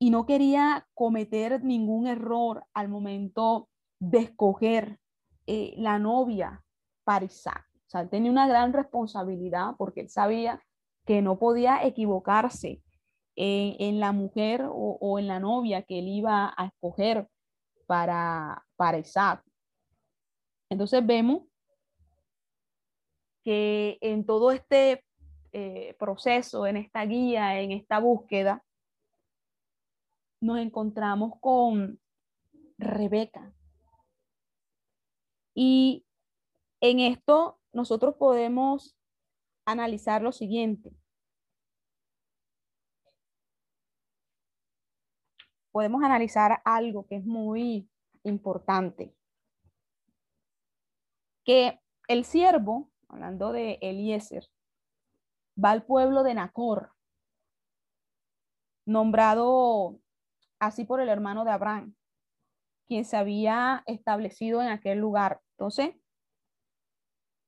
y 0.00 0.10
no 0.10 0.24
quería 0.24 0.88
cometer 0.94 1.62
ningún 1.62 2.06
error 2.06 2.64
al 2.72 2.88
momento 2.88 3.68
de 4.00 4.20
escoger 4.20 4.98
eh, 5.52 5.74
la 5.78 5.98
novia 5.98 6.62
para 7.02 7.24
Isaac. 7.24 7.66
O 7.74 7.90
sea, 7.90 8.08
tenía 8.08 8.30
una 8.30 8.46
gran 8.46 8.72
responsabilidad 8.72 9.74
porque 9.76 10.02
él 10.02 10.08
sabía 10.08 10.62
que 11.04 11.22
no 11.22 11.40
podía 11.40 11.84
equivocarse 11.84 12.80
en, 13.34 13.98
la 13.98 14.12
mujer 14.12 14.64
o, 14.70 15.18
en 15.18 15.26
la 15.26 15.40
novia 15.40 15.82
que 15.82 15.98
él 15.98 16.06
iba 16.06 16.54
a 16.56 16.66
escoger 16.66 17.26
para, 17.88 18.64
para 18.76 18.98
Isaac. 18.98 19.42
Entonces 20.70 21.04
vemos 21.04 21.48
que 23.42 23.98
en 24.02 24.24
todo 24.24 24.52
este 24.52 25.04
eh, 25.50 25.96
proceso, 25.98 26.64
en 26.64 26.76
esta 26.76 27.04
guía, 27.06 27.58
en 27.58 27.72
esta 27.72 27.98
búsqueda, 27.98 28.62
nos 30.40 30.60
encontramos 30.60 31.40
con 31.40 31.98
Rebeca. 32.78 33.52
Y 35.54 36.06
en 36.80 37.00
esto 37.00 37.60
nosotros 37.72 38.14
podemos 38.16 38.96
analizar 39.64 40.22
lo 40.22 40.32
siguiente. 40.32 40.92
Podemos 45.72 46.02
analizar 46.02 46.60
algo 46.64 47.06
que 47.06 47.16
es 47.16 47.24
muy 47.24 47.88
importante. 48.24 49.14
Que 51.44 51.80
el 52.08 52.24
siervo, 52.24 52.90
hablando 53.08 53.52
de 53.52 53.78
Eliezer, 53.80 54.48
va 55.62 55.70
al 55.70 55.84
pueblo 55.84 56.22
de 56.22 56.34
Nacor, 56.34 56.92
nombrado 58.84 60.00
así 60.58 60.84
por 60.84 61.00
el 61.00 61.08
hermano 61.08 61.44
de 61.44 61.52
Abraham, 61.52 61.94
quien 62.90 63.04
se 63.04 63.16
había 63.16 63.84
establecido 63.86 64.60
en 64.60 64.66
aquel 64.66 64.98
lugar. 64.98 65.40
Entonces, 65.52 65.94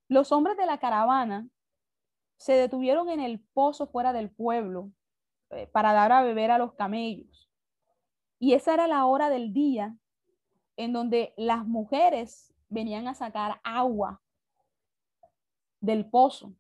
los 0.07 0.31
hombres 0.31 0.57
de 0.57 0.66
la 0.66 0.78
caravana 0.78 1.48
se 2.37 2.52
detuvieron 2.52 3.09
en 3.09 3.18
el 3.18 3.40
pozo 3.52 3.88
fuera 3.88 4.12
del 4.12 4.31
pueblo 4.31 4.92
eh, 5.50 5.66
para 5.66 5.94
dar 5.94 6.12
a 6.12 6.22
beber 6.22 6.52
a 6.52 6.59
los 6.59 6.74
camellos. 6.74 7.50
Y 8.38 8.52
esa 8.52 8.72
era 8.72 8.87
la 8.87 9.05
hora 9.07 9.31
del 9.31 9.52
día 9.52 9.96
en 10.76 10.92
donde 10.92 11.35
las 11.37 11.66
mujeres 11.66 12.55
venían 12.68 13.09
a 13.09 13.14
sacar 13.14 13.61
agua 13.64 14.22
del 15.81 16.09
pozo. 16.09 16.55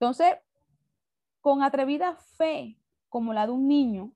Entonces, 0.00 0.38
con 1.42 1.62
atrevida 1.62 2.16
fe, 2.16 2.78
como 3.10 3.34
la 3.34 3.46
de 3.46 3.52
un 3.52 3.68
niño, 3.68 4.14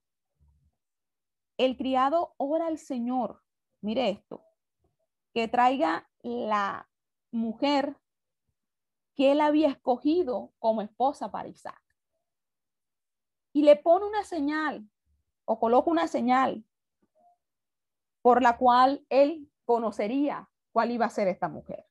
el 1.58 1.76
criado 1.76 2.34
ora 2.36 2.66
al 2.66 2.78
Señor, 2.78 3.42
mire 3.80 4.10
esto, 4.10 4.44
que 5.32 5.48
traiga 5.48 6.08
la 6.22 6.88
mujer 7.30 7.96
que 9.14 9.32
él 9.32 9.40
había 9.40 9.68
escogido 9.68 10.52
como 10.58 10.82
esposa 10.82 11.30
para 11.30 11.48
Isaac. 11.48 11.82
Y 13.52 13.62
le 13.62 13.76
pone 13.76 14.06
una 14.06 14.24
señal 14.24 14.88
o 15.46 15.58
coloca 15.58 15.90
una 15.90 16.08
señal 16.08 16.64
por 18.20 18.42
la 18.42 18.58
cual 18.58 19.06
él 19.08 19.50
conocería 19.64 20.50
cuál 20.72 20.90
iba 20.90 21.06
a 21.06 21.10
ser 21.10 21.28
esta 21.28 21.48
mujer. 21.48 21.86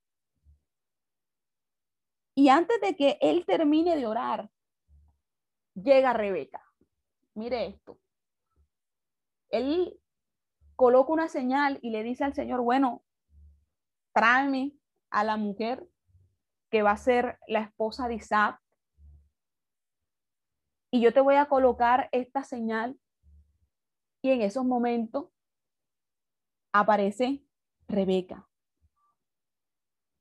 Y 2.36 2.50
antes 2.50 2.80
de 2.82 2.96
que 2.96 3.18
él 3.22 3.46
termine 3.46 3.96
de 3.96 4.06
orar, 4.06 4.52
llega 5.74 6.14
Rebeca. 6.14 6.62
Mire 7.34 7.66
esto. 7.66 7.98
Él 9.56 10.00
coloca 10.76 11.14
una 11.14 11.30
señal 11.30 11.80
y 11.82 11.90
le 11.92 12.04
dice 12.04 12.24
al 12.24 12.34
Señor, 12.34 12.62
bueno, 12.62 13.04
tráeme 14.14 14.74
a 15.10 15.24
la 15.24 15.38
mujer 15.38 15.88
que 16.70 16.82
va 16.82 16.92
a 16.92 16.98
ser 16.98 17.40
la 17.48 17.62
esposa 17.62 18.08
de 18.08 18.16
Isaac. 18.16 18.62
Y 20.92 21.02
yo 21.02 21.14
te 21.14 21.22
voy 21.22 21.36
a 21.36 21.48
colocar 21.48 22.10
esta 22.12 22.44
señal. 22.44 23.00
Y 24.22 24.32
en 24.32 24.42
esos 24.42 24.66
momentos 24.66 25.28
aparece 26.74 27.46
Rebeca. 27.88 28.50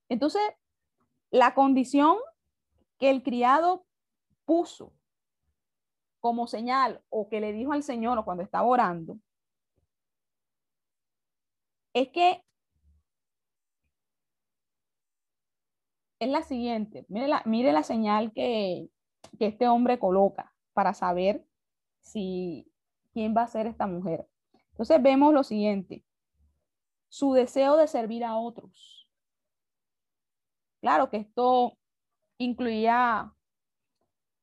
Entonces, 0.09 0.43
la 1.31 1.55
condición 1.55 2.19
que 2.99 3.11
el 3.11 3.25
criado 3.25 3.85
puso 4.45 4.93
como 6.21 6.47
señal 6.47 7.03
o 7.09 7.29
que 7.29 7.41
le 7.41 7.53
dijo 7.53 7.73
al 7.73 7.83
Señor 7.83 8.25
cuando 8.25 8.43
estaba 8.43 8.67
orando, 8.67 9.19
es 11.95 12.09
que 12.11 12.45
es 16.19 16.29
la 16.29 16.43
siguiente. 16.43 17.07
Mire 17.09 17.29
la, 17.29 17.43
mire 17.47 17.73
la 17.73 17.83
señal 17.83 18.33
que, 18.33 18.91
que 19.39 19.47
este 19.47 19.69
hombre 19.69 19.99
coloca 19.99 20.53
para 20.73 20.95
saber 20.95 21.47
si 22.01 22.71
quién 23.13 23.35
va 23.37 23.43
a 23.43 23.49
ser 23.49 23.67
esta 23.67 23.87
mujer. 23.87 24.27
Entonces 24.71 25.03
vemos 25.03 25.33
lo 25.33 25.45
siguiente, 25.45 26.05
su 27.09 27.33
deseo 27.33 27.77
de 27.77 27.87
servir 27.87 28.25
a 28.25 28.37
otros. 28.37 29.09
Claro 30.81 31.09
que 31.09 31.19
esto 31.19 31.79
incluía 32.39 33.33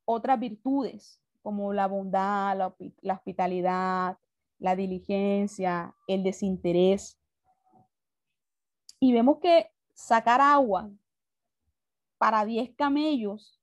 otras 0.06 0.40
virtudes 0.40 1.22
como 1.42 1.74
la 1.74 1.88
bondad, 1.88 2.58
la, 3.02 3.14
hospitalidad, 3.14 4.18
la 4.60 4.76
diligencia, 4.76 5.96
el 6.08 6.24
desinterés. 6.24 7.21
Y 9.04 9.14
vemos 9.14 9.40
que 9.40 9.72
sacar 9.96 10.40
agua 10.42 10.92
para 12.20 12.46
10 12.46 12.76
camellos 12.76 13.60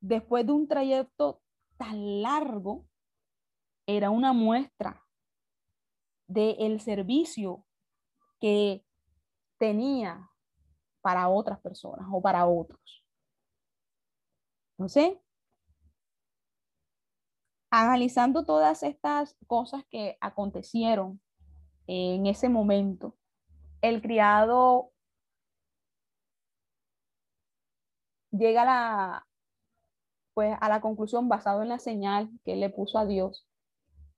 después 0.00 0.46
de 0.46 0.52
un 0.52 0.68
trayecto 0.68 1.42
tan 1.76 2.22
largo 2.22 2.86
era 3.84 4.10
una 4.10 4.32
muestra 4.32 5.04
del 6.28 6.80
servicio 6.80 7.66
que 8.38 8.86
tenía 9.58 10.30
para 11.00 11.28
otras 11.28 11.60
personas 11.60 12.06
o 12.12 12.22
para 12.22 12.46
otros. 12.46 13.04
Entonces, 14.78 15.18
analizando 17.70 18.44
todas 18.44 18.84
estas 18.84 19.36
cosas 19.48 19.84
que 19.90 20.16
acontecieron 20.20 21.20
en 21.88 22.26
ese 22.26 22.48
momento, 22.48 23.16
el 23.82 24.00
criado 24.00 24.92
llega 28.30 28.62
a 28.62 28.64
la, 28.64 29.26
pues, 30.34 30.56
a 30.60 30.68
la 30.68 30.80
conclusión 30.80 31.28
basado 31.28 31.62
en 31.62 31.68
la 31.68 31.78
señal 31.78 32.30
que 32.44 32.54
él 32.54 32.60
le 32.60 32.70
puso 32.70 32.98
a 32.98 33.06
Dios 33.06 33.46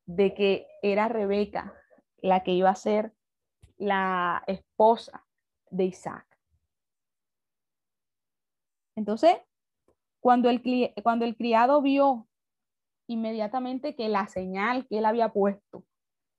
de 0.07 0.35
que 0.35 0.69
era 0.83 1.09
Rebeca 1.09 1.75
la 2.19 2.43
que 2.43 2.53
iba 2.53 2.71
a 2.71 2.75
ser 2.75 3.13
la 3.77 4.45
esposa 4.47 5.27
de 5.71 5.85
Isaac. 5.85 6.27
Entonces, 8.97 9.37
cuando 10.21 10.49
el, 10.51 10.63
cuando 11.03 11.25
el 11.25 11.37
criado 11.37 11.83
vio 11.83 12.29
inmediatamente 13.07 13.97
que 13.97 14.09
la 14.09 14.29
señal 14.29 14.87
que 14.87 14.99
él 14.99 15.05
había 15.05 15.33
puesto 15.33 15.85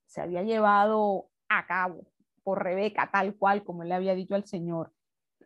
se 0.06 0.20
había 0.20 0.42
llevado 0.42 1.28
a 1.48 1.66
cabo 1.66 2.06
por 2.46 2.62
Rebeca, 2.62 3.10
tal 3.10 3.34
cual 3.34 3.64
como 3.64 3.82
él 3.82 3.88
le 3.88 3.96
había 3.96 4.14
dicho 4.14 4.36
al 4.36 4.46
Señor 4.46 4.94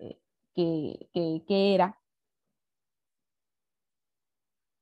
eh, 0.00 0.20
que, 0.54 1.08
que 1.14 1.74
era, 1.74 1.98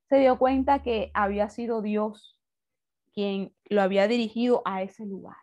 se 0.09 0.17
dio 0.17 0.37
cuenta 0.37 0.83
que 0.83 1.13
había 1.15 1.49
sido 1.49 1.81
Dios 1.81 2.37
quien 3.15 3.55
lo 3.67 3.83
había 3.83 4.09
dirigido 4.09 4.63
a 4.65 4.83
ese 4.83 5.07
lugar. 5.07 5.37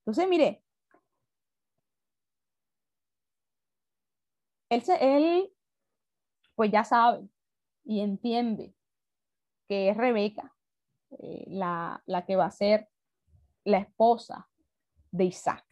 Entonces, 0.00 0.28
mire, 0.28 0.64
él, 4.70 5.52
pues 6.56 6.72
ya 6.72 6.82
sabe 6.82 7.28
y 7.84 8.00
entiende 8.00 8.74
que 9.68 9.90
es 9.90 9.96
Rebeca 9.96 10.52
eh, 11.10 11.44
la, 11.46 12.02
que 12.26 12.34
va 12.34 12.46
a 12.46 12.50
ser 12.50 12.88
la 13.64 13.78
esposa 13.78 14.48
de 15.16 15.24
Isaac. 15.24 15.64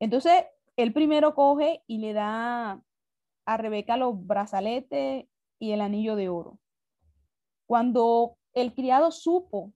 Entonces, 0.00 0.44
él 0.76 0.92
primero 0.92 1.34
coge 1.34 1.82
y 1.86 1.98
le 1.98 2.12
da 2.12 2.82
a 3.44 3.56
Rebeca 3.56 3.96
los 3.96 4.26
brazaletes 4.26 5.26
y 5.58 5.72
el 5.72 5.80
anillo 5.80 6.16
de 6.16 6.28
oro. 6.28 6.58
Cuando 7.66 8.38
el 8.54 8.74
criado 8.74 9.10
supo 9.10 9.72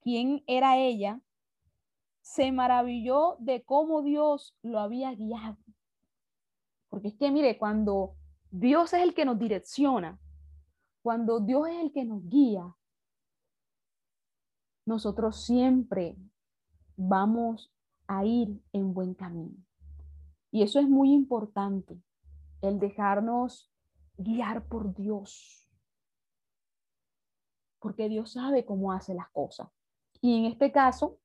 quién 0.00 0.42
era 0.46 0.78
ella, 0.78 1.20
se 2.22 2.52
maravilló 2.52 3.36
de 3.38 3.62
cómo 3.64 4.02
Dios 4.02 4.56
lo 4.62 4.80
había 4.80 5.12
guiado. 5.14 5.58
Porque 6.88 7.08
es 7.08 7.14
que, 7.14 7.30
mire, 7.30 7.58
cuando 7.58 8.16
Dios 8.50 8.92
es 8.94 9.02
el 9.02 9.14
que 9.14 9.24
nos 9.24 9.38
direcciona, 9.38 10.18
cuando 11.02 11.40
Dios 11.40 11.68
es 11.68 11.76
el 11.76 11.92
que 11.92 12.04
nos 12.04 12.26
guía, 12.28 12.74
nosotros 14.86 15.44
siempre 15.44 16.16
vamos 16.98 17.72
a 18.08 18.24
ir 18.24 18.60
en 18.72 18.92
buen 18.92 19.14
camino. 19.14 19.56
Y 20.50 20.62
eso 20.62 20.80
es 20.80 20.88
muy 20.88 21.12
importante, 21.12 22.02
el 22.60 22.80
dejarnos 22.80 23.70
guiar 24.16 24.66
por 24.66 24.94
Dios. 24.94 25.68
Porque 27.78 28.08
Dios 28.08 28.32
sabe 28.32 28.64
cómo 28.64 28.92
hace 28.92 29.14
las 29.14 29.30
cosas. 29.30 29.68
Y 30.20 30.36
en 30.38 30.46
este 30.46 30.72
caso, 30.72 31.18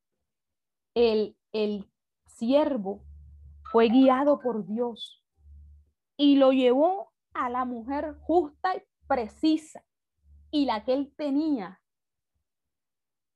el, 0.94 1.36
el 1.52 1.90
siervo 2.26 3.02
fue 3.72 3.88
guiado 3.88 4.38
por 4.38 4.64
Dios 4.66 5.24
y 6.16 6.36
lo 6.36 6.52
llevó 6.52 7.12
a 7.32 7.50
la 7.50 7.64
mujer 7.64 8.16
justa 8.20 8.76
y 8.76 8.82
precisa 9.08 9.84
y 10.52 10.66
la 10.66 10.84
que 10.84 10.92
él 10.92 11.12
tenía 11.16 11.80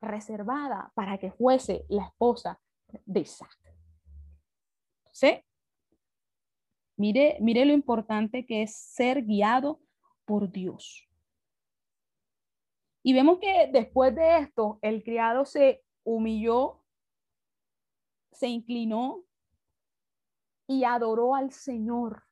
reservada 0.01 0.93
para 0.95 1.19
que 1.19 1.33
fuese 1.33 1.85
la 1.89 2.05
esposa 2.05 2.61
de 3.05 3.21
Isaac. 3.21 3.57
¿Sí? 5.13 5.43
Mire, 6.97 7.39
mire 7.41 7.65
lo 7.65 7.73
importante 7.73 8.45
que 8.47 8.63
es 8.63 8.77
ser 8.77 9.25
guiado 9.25 9.81
por 10.25 10.51
Dios. 10.51 11.09
Y 13.03 13.15
vemos 13.15 13.39
que 13.39 13.71
después 13.73 14.15
de 14.15 14.39
esto, 14.39 14.79
el 14.83 15.03
criado 15.03 15.45
se 15.45 15.83
humilló, 16.05 16.85
se 18.33 18.49
inclinó 18.49 19.25
y 20.67 20.85
adoró 20.85 21.35
al 21.35 21.53
Señor 21.53 22.25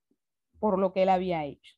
por 0.58 0.78
lo 0.78 0.92
que 0.92 1.04
él 1.04 1.08
había 1.08 1.44
hecho. 1.44 1.76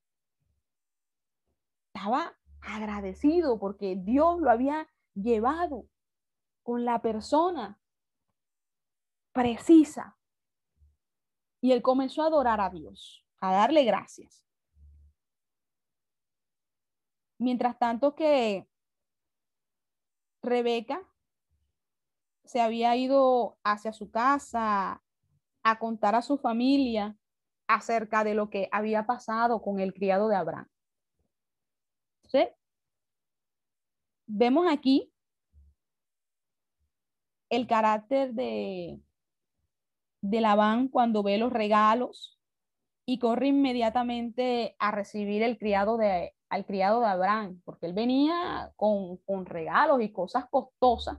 Estaba 1.93 2.36
agradecido 2.61 3.59
porque 3.59 3.97
Dios 3.97 4.41
lo 4.41 4.51
había 4.51 4.89
llevado 5.22 5.86
con 6.62 6.84
la 6.84 7.00
persona 7.00 7.78
precisa. 9.32 10.16
Y 11.60 11.72
él 11.72 11.82
comenzó 11.82 12.22
a 12.22 12.26
adorar 12.26 12.60
a 12.60 12.70
Dios, 12.70 13.24
a 13.40 13.52
darle 13.52 13.84
gracias. 13.84 14.46
Mientras 17.38 17.78
tanto 17.78 18.14
que 18.14 18.68
Rebeca 20.42 21.02
se 22.44 22.60
había 22.60 22.96
ido 22.96 23.58
hacia 23.62 23.92
su 23.92 24.10
casa 24.10 25.02
a 25.62 25.78
contar 25.78 26.14
a 26.14 26.22
su 26.22 26.38
familia 26.38 27.16
acerca 27.66 28.24
de 28.24 28.34
lo 28.34 28.50
que 28.50 28.68
había 28.72 29.06
pasado 29.06 29.60
con 29.60 29.78
el 29.80 29.92
criado 29.92 30.28
de 30.28 30.36
Abraham. 30.36 30.68
¿Sí? 32.26 32.48
Vemos 34.30 34.66
aquí 34.70 35.10
el 37.48 37.66
carácter 37.66 38.34
de, 38.34 39.00
de 40.20 40.40
Labán 40.42 40.88
cuando 40.88 41.22
ve 41.22 41.38
los 41.38 41.50
regalos 41.50 42.38
y 43.06 43.18
corre 43.18 43.48
inmediatamente 43.48 44.76
a 44.78 44.90
recibir 44.90 45.42
el 45.42 45.56
criado 45.56 45.96
de, 45.96 46.34
al 46.50 46.66
criado 46.66 47.00
de 47.00 47.06
Abraham, 47.06 47.62
porque 47.64 47.86
él 47.86 47.94
venía 47.94 48.70
con, 48.76 49.16
con 49.24 49.46
regalos 49.46 50.02
y 50.02 50.12
cosas 50.12 50.44
costosas 50.50 51.18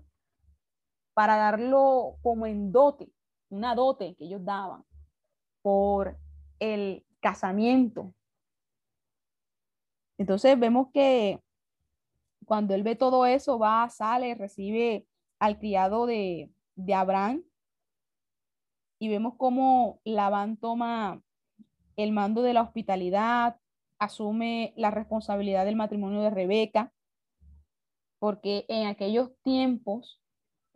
para 1.16 1.36
darlo 1.36 2.18
como 2.22 2.46
en 2.46 2.72
dote, 2.72 3.12
una 3.50 3.74
dote 3.74 4.16
que 4.16 4.26
ellos 4.26 4.46
daban 4.46 4.86
por 5.64 6.16
el 6.60 7.04
casamiento. 7.20 8.14
Entonces 10.20 10.60
vemos 10.60 10.90
que 10.94 11.42
cuando 12.50 12.74
él 12.74 12.82
ve 12.82 12.96
todo 12.96 13.28
eso, 13.28 13.60
va, 13.60 13.88
sale, 13.90 14.34
recibe 14.34 15.06
al 15.38 15.60
criado 15.60 16.08
de, 16.08 16.52
de 16.76 16.94
Abraham 16.96 17.44
y 18.98 19.08
vemos 19.08 19.36
cómo 19.38 20.02
Labán 20.04 20.58
toma 20.58 21.22
el 21.96 22.12
mando 22.12 22.42
de 22.42 22.54
la 22.54 22.64
hospitalidad, 22.64 23.58
asume 24.00 24.74
la 24.78 24.90
responsabilidad 24.90 25.64
del 25.64 25.76
matrimonio 25.76 26.22
de 26.22 26.32
Rebeca, 26.32 26.92
porque 28.18 28.66
en 28.68 28.88
aquellos 28.88 29.30
tiempos 29.44 30.20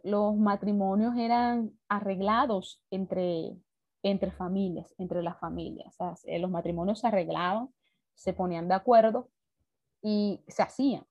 los 0.04 0.36
matrimonios 0.36 1.18
eran 1.18 1.72
arreglados 1.88 2.84
entre, 2.92 3.58
entre 4.04 4.30
familias, 4.30 4.94
entre 5.00 5.24
las 5.24 5.40
familias. 5.40 5.96
los 6.40 6.52
matrimonios 6.52 7.00
se 7.00 7.08
arreglaban, 7.08 7.74
se 8.14 8.32
ponían 8.34 8.68
de 8.68 8.76
acuerdo 8.76 9.32
y 10.04 10.44
se 10.48 10.62
hacían. 10.62 11.08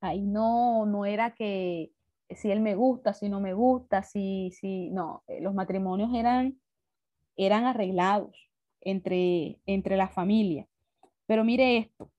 Ahí 0.00 0.22
no, 0.22 0.86
no 0.86 1.04
era 1.04 1.34
que 1.34 1.92
si 2.30 2.50
él 2.50 2.60
me 2.60 2.74
gusta, 2.74 3.12
si 3.14 3.28
no 3.28 3.40
me 3.40 3.54
gusta, 3.54 4.02
si, 4.02 4.50
si, 4.52 4.90
no, 4.90 5.24
eh, 5.26 5.40
los 5.40 5.54
matrimonios 5.54 6.10
eran, 6.14 6.60
eran 7.36 7.64
arreglados 7.64 8.50
entre, 8.80 9.60
entre 9.66 9.96
la 9.96 10.08
familia. 10.08 10.66
Pero 11.26 11.44
mire 11.44 11.78
esto. 11.78 12.10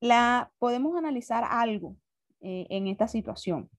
La, 0.00 0.50
podemos 0.58 0.96
analizar 0.96 1.44
algo 1.44 1.96
eh, 2.40 2.66
en 2.70 2.86
esta 2.86 3.06
situación, 3.06 3.70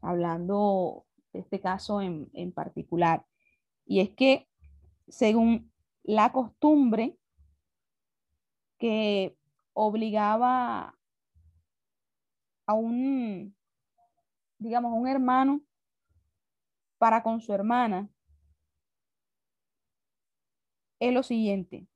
hablando 0.00 1.06
de 1.32 1.40
este 1.40 1.60
caso 1.60 2.00
en, 2.00 2.30
en 2.32 2.52
particular, 2.52 3.24
y 3.86 4.00
es 4.00 4.10
que 4.10 4.48
según 5.08 5.70
la 6.02 6.32
costumbre 6.32 7.19
que 8.80 9.36
obligaba 9.74 10.98
a 12.66 12.74
un, 12.74 13.54
digamos, 14.58 14.92
un 14.94 15.06
hermano 15.06 15.60
para 16.98 17.22
con 17.22 17.40
su 17.40 17.52
hermana 17.52 18.10
es 20.98 21.12
lo 21.12 21.22
siguiente. 21.22 21.86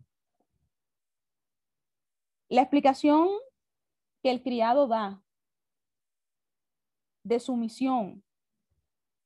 La 2.48 2.62
explicación 2.62 3.28
que 4.22 4.30
el 4.30 4.42
criado 4.42 4.86
da 4.86 5.22
de 7.22 7.40
su 7.40 7.56
misión 7.56 8.22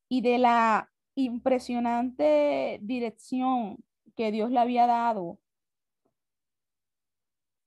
y 0.09 0.21
de 0.21 0.39
la 0.39 0.93
impresionante 1.17 2.79
dirección 2.83 3.85
que 4.15 4.31
Dios 4.31 4.51
le 4.51 4.61
había 4.61 4.87
dado 4.87 5.41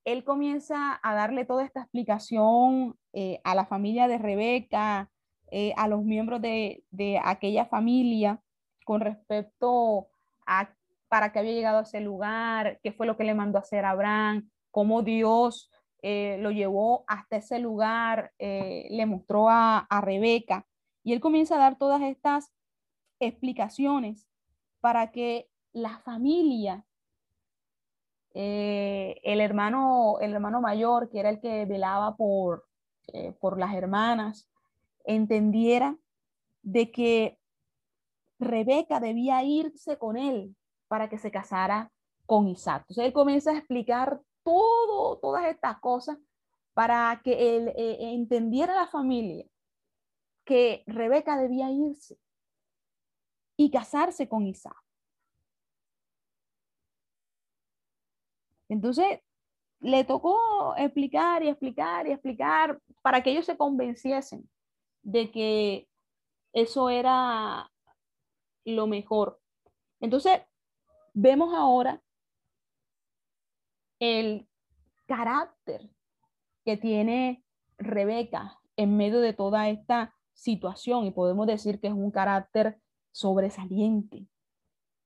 él 0.05 0.23
comienza 0.23 0.99
a 1.03 1.13
darle 1.13 1.45
toda 1.45 1.63
esta 1.63 1.81
explicación 1.81 2.97
eh, 3.13 3.39
a 3.43 3.55
la 3.55 3.65
familia 3.65 4.07
de 4.07 4.17
Rebeca, 4.17 5.11
eh, 5.51 5.73
a 5.77 5.87
los 5.87 6.03
miembros 6.03 6.41
de, 6.41 6.83
aquella 7.23 7.65
familia 7.65 8.41
con 8.85 9.01
respecto 9.01 10.07
a 10.45 10.73
para 11.07 11.33
qué 11.33 11.39
había 11.39 11.51
llegado 11.51 11.79
a 11.79 11.81
ese 11.81 11.99
lugar, 11.99 12.79
qué 12.81 12.93
fue 12.93 13.05
lo 13.05 13.17
que 13.17 13.25
le 13.25 13.33
mandó 13.33 13.57
a 13.57 13.61
hacer 13.61 13.83
Abraham, 13.83 14.49
cómo 14.71 15.01
Dios 15.01 15.69
eh, 16.01 16.37
lo 16.39 16.51
llevó 16.51 17.03
hasta 17.05 17.35
ese 17.35 17.59
lugar, 17.59 18.31
le 18.39 19.05
mostró 19.05 19.49
a, 19.49 19.79
a 19.79 19.99
Rebeca. 19.99 20.65
Y 21.03 21.11
él 21.11 21.19
comienza 21.19 21.55
a 21.55 21.59
dar 21.59 21.77
todas 21.77 22.01
estas 22.01 22.53
explicaciones 23.19 24.25
para 24.79 25.11
que 25.11 25.49
la 25.73 25.99
familia 25.99 26.85
eh, 28.34 29.19
el, 29.23 29.41
hermano, 29.41 30.17
el 30.21 30.34
hermano 30.34 30.61
mayor, 30.61 31.09
que 31.09 31.19
era 31.19 31.29
el 31.29 31.39
que 31.39 31.65
velaba 31.65 32.15
por, 32.15 32.65
eh, 33.07 33.34
por 33.34 33.59
las 33.59 33.73
hermanas, 33.75 34.49
entendiera 35.03 35.97
de 36.61 36.91
que 36.91 37.39
Rebeca 38.39 38.99
debía 38.99 39.43
irse 39.43 39.97
con 39.97 40.17
él 40.17 40.55
para 40.88 41.09
que 41.09 41.17
se 41.17 41.32
casara 41.32 41.91
con 42.25 42.47
Isaac. 42.47 42.82
Entonces 42.84 43.05
él 43.05 43.13
comienza 43.13 43.51
a 43.51 43.57
explicar 43.57 44.21
todo, 44.43 45.17
todas 45.19 45.45
estas 45.45 45.79
cosas 45.79 46.17
para 46.73 47.21
que 47.23 47.57
él 47.57 47.67
eh, 47.75 47.97
entendiera 48.13 48.73
la 48.73 48.88
familia 48.88 49.45
que 50.45 50.84
Rebeca 50.88 51.38
debía 51.38 51.69
irse 51.69 52.17
y 53.57 53.69
casarse 53.69 54.27
con 54.27 54.47
Isaac. 54.47 54.82
Entonces, 58.72 59.19
le 59.82 60.05
tocó 60.05 60.74
explicar 60.78 61.43
y 61.43 61.49
explicar 61.49 62.07
y 62.07 62.11
explicar 62.11 62.80
para 63.01 63.22
que 63.22 63.32
ellos 63.32 63.45
se 63.45 63.57
convenciesen 63.57 64.49
de 65.01 65.30
que 65.30 65.89
eso 66.53 66.89
era 66.89 67.69
lo 68.63 68.88
mejor. 68.88 69.41
Entonces, 69.99 70.39
vemos 71.13 71.53
ahora 71.53 72.01
el 73.99 74.47
carácter 75.05 75.89
que 76.63 76.78
tiene 76.78 77.43
Rebeca 77.78 78.57
en 78.78 78.95
medio 78.95 79.19
de 79.19 79.34
toda 79.34 79.67
esta 79.67 80.15
situación 80.32 81.05
y 81.05 81.11
podemos 81.11 81.45
decir 81.45 81.82
que 81.82 81.88
es 81.88 81.93
un 81.93 82.11
carácter 82.11 82.80
sobresaliente. 83.11 84.28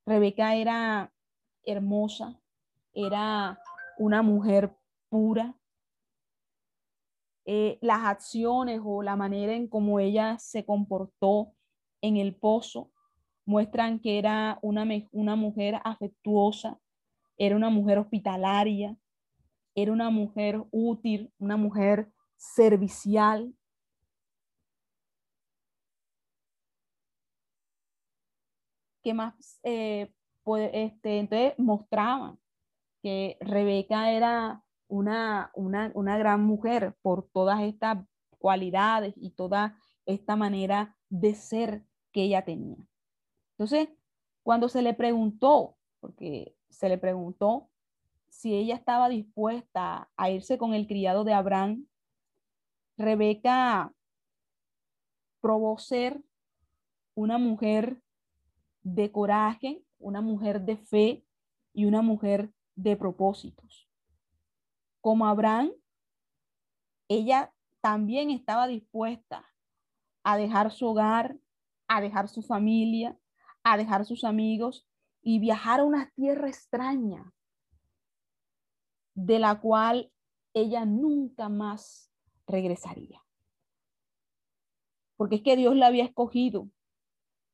Rebeca 0.06 0.54
era 0.54 1.12
hermosa, 1.64 2.40
era 2.96 3.60
una 3.98 4.22
mujer 4.22 4.76
pura. 5.10 5.56
Eh, 7.46 7.78
las 7.82 8.06
acciones 8.06 8.82
o 8.84 9.04
la 9.04 9.16
manera 9.16 9.54
en 9.54 9.68
cómo 9.68 10.00
ella 10.00 10.40
se 10.40 10.66
comportó 10.66 11.54
en 12.02 12.18
el 12.18 12.36
pozo 12.36 12.92
muestran 13.46 14.00
que 14.00 14.18
era 14.18 14.58
una, 14.64 14.88
una 15.12 15.36
mujer 15.36 15.80
afectuosa, 15.84 16.80
era 17.38 17.56
una 17.56 17.70
mujer 17.70 18.00
hospitalaria, 18.00 18.98
era 19.76 19.92
una 19.92 20.10
mujer 20.10 20.64
útil, 20.72 21.32
una 21.38 21.58
mujer 21.58 22.12
servicial. 22.38 23.54
¿Qué 29.04 29.14
más? 29.14 29.60
Eh, 29.64 30.12
este, 30.74 31.20
entonces 31.20 31.54
mostraban 31.60 32.40
que 33.06 33.38
Rebeca 33.40 34.14
era 34.14 34.64
una, 34.88 35.52
una, 35.54 35.92
una 35.94 36.18
gran 36.18 36.44
mujer 36.44 36.96
por 37.04 37.30
todas 37.30 37.62
estas 37.62 38.04
cualidades 38.40 39.14
y 39.16 39.30
toda 39.30 39.78
esta 40.08 40.36
manera 40.36 40.98
de 41.10 41.36
ser 41.36 41.86
que 42.12 42.24
ella 42.24 42.44
tenía. 42.46 42.78
Entonces, 43.52 43.90
cuando 44.42 44.70
se 44.70 44.82
le 44.82 44.96
preguntó, 44.96 45.78
porque 46.00 46.56
se 46.72 46.90
le 46.90 46.98
preguntó 46.98 47.70
si 48.30 48.56
ella 48.56 48.74
estaba 48.74 49.08
dispuesta 49.08 50.10
a 50.18 50.32
irse 50.32 50.58
con 50.58 50.74
el 50.74 50.88
criado 50.88 51.24
de 51.24 51.34
Abraham, 51.34 51.86
Rebeca 52.98 53.94
probó 55.42 55.78
ser 55.78 56.24
una 57.14 57.38
mujer 57.38 58.02
de 58.82 59.12
coraje, 59.12 59.84
una 60.00 60.22
mujer 60.22 60.62
de 60.62 60.78
fe 60.78 61.24
y 61.72 61.86
una 61.86 62.02
mujer 62.02 62.52
de 62.76 62.96
propósitos. 62.98 63.90
Como 65.02 65.26
Abraham, 65.26 65.72
ella 67.08 67.54
también 67.82 68.32
estaba 68.32 68.68
dispuesta 68.68 69.46
a 70.24 70.38
dejar 70.38 70.72
su 70.72 70.88
hogar, 70.88 71.38
a 71.88 72.02
dejar 72.02 72.30
su 72.30 72.42
familia, 72.42 73.18
a 73.64 73.78
dejar 73.78 74.06
sus 74.06 74.24
amigos 74.24 74.88
y 75.22 75.40
viajar 75.40 75.80
a 75.80 75.84
una 75.84 76.12
tierra 76.12 76.48
extraña 76.48 77.32
de 79.14 79.40
la 79.40 79.60
cual 79.60 80.12
ella 80.54 80.86
nunca 80.86 81.50
más 81.50 82.12
regresaría. 82.48 83.24
Porque 85.16 85.36
es 85.36 85.42
que 85.42 85.56
Dios 85.56 85.76
la 85.76 85.88
había 85.88 86.06
escogido 86.06 86.70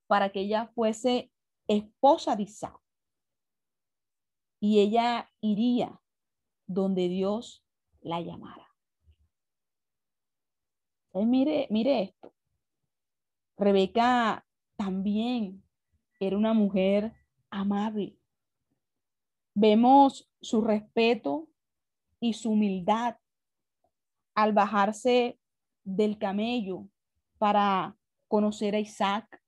para 0.08 0.32
que 0.32 0.42
ella 0.42 0.68
fuese 0.74 1.32
esposa 1.68 2.36
de 2.36 2.44
Isaac. 2.44 2.81
Y 4.64 4.80
ella 4.80 5.28
iría 5.42 6.00
donde 6.68 7.10
Dios 7.10 7.66
la 8.00 8.22
llamara. 8.22 8.68
mire, 11.14 11.68
mire 11.72 12.04
esto. 12.04 12.34
Rebeca 13.58 14.46
también 14.78 15.64
era 16.20 16.38
una 16.38 16.54
mujer 16.54 17.14
amable. 17.50 18.18
Vemos 19.56 20.30
su 20.40 20.62
respeto 20.62 21.50
y 22.20 22.34
su 22.34 22.52
humildad 22.52 23.18
al 24.36 24.54
bajarse 24.54 25.40
del 25.84 26.20
camello 26.20 26.88
para 27.40 27.98
conocer 28.28 28.76
a 28.76 28.80
Isaac. 28.80 29.44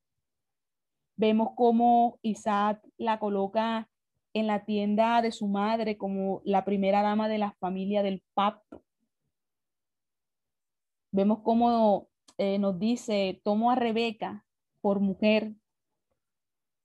Vemos 1.16 1.50
cómo 1.56 2.18
Isaac 2.24 2.84
la 2.98 3.20
coloca 3.20 3.90
en 4.34 4.48
la 4.48 4.66
tienda 4.66 5.22
de 5.22 5.32
su 5.32 5.48
madre 5.48 5.98
como 5.98 6.42
la 6.44 6.66
primera 6.66 7.02
dama 7.02 7.30
de 7.30 7.38
la 7.38 7.54
familia 7.60 8.04
del 8.04 8.24
pacto. 8.34 8.84
Vemos 11.12 11.40
cómo 11.44 12.10
eh, 12.38 12.58
nos 12.58 12.80
dice, 12.80 13.40
tomo 13.44 13.70
a 13.70 13.76
Rebeca 13.76 14.46
por 14.82 15.00
mujer 15.00 15.54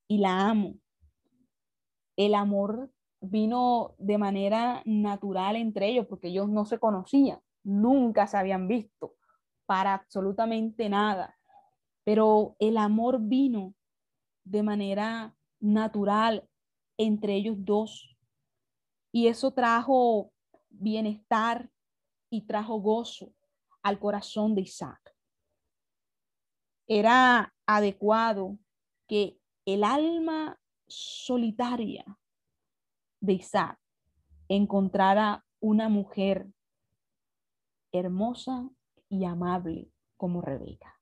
y 0.06 0.18
la 0.18 0.48
amo. 0.48 0.74
El 2.16 2.34
amor 2.34 2.90
vino 3.20 3.94
de 3.98 4.18
manera 4.18 4.82
natural 4.84 5.56
entre 5.56 5.88
ellos 5.88 6.06
porque 6.06 6.28
ellos 6.28 6.48
no 6.48 6.64
se 6.64 6.78
conocían, 6.78 7.40
nunca 7.64 8.26
se 8.26 8.36
habían 8.36 8.68
visto 8.68 9.14
para 9.66 9.94
absolutamente 9.94 10.88
nada. 10.88 11.38
Pero 12.04 12.56
el 12.58 12.76
amor 12.76 13.20
vino 13.20 13.74
de 14.44 14.62
manera 14.62 15.34
natural 15.60 16.47
entre 16.98 17.36
ellos 17.36 17.56
dos. 17.58 18.14
Y 19.10 19.28
eso 19.28 19.52
trajo 19.52 20.32
bienestar 20.68 21.70
y 22.30 22.42
trajo 22.42 22.80
gozo 22.80 23.32
al 23.82 23.98
corazón 23.98 24.54
de 24.54 24.62
Isaac. 24.62 25.14
Era 26.86 27.54
adecuado 27.66 28.58
que 29.06 29.38
el 29.64 29.84
alma 29.84 30.60
solitaria 30.86 32.04
de 33.20 33.34
Isaac 33.34 33.78
encontrara 34.48 35.44
una 35.60 35.88
mujer 35.88 36.48
hermosa 37.92 38.68
y 39.08 39.24
amable 39.24 39.90
como 40.16 40.40
Rebeca. 40.40 41.00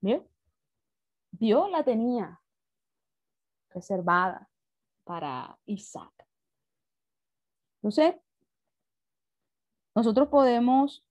¿Vio? 0.00 0.28
Dios 1.32 1.70
la 1.70 1.84
tenía 1.84 2.40
reservada 3.78 4.48
para 5.04 5.58
Isaac. 5.66 6.12
Entonces, 7.76 8.16
nosotros 9.94 10.28
podemos 10.28 11.04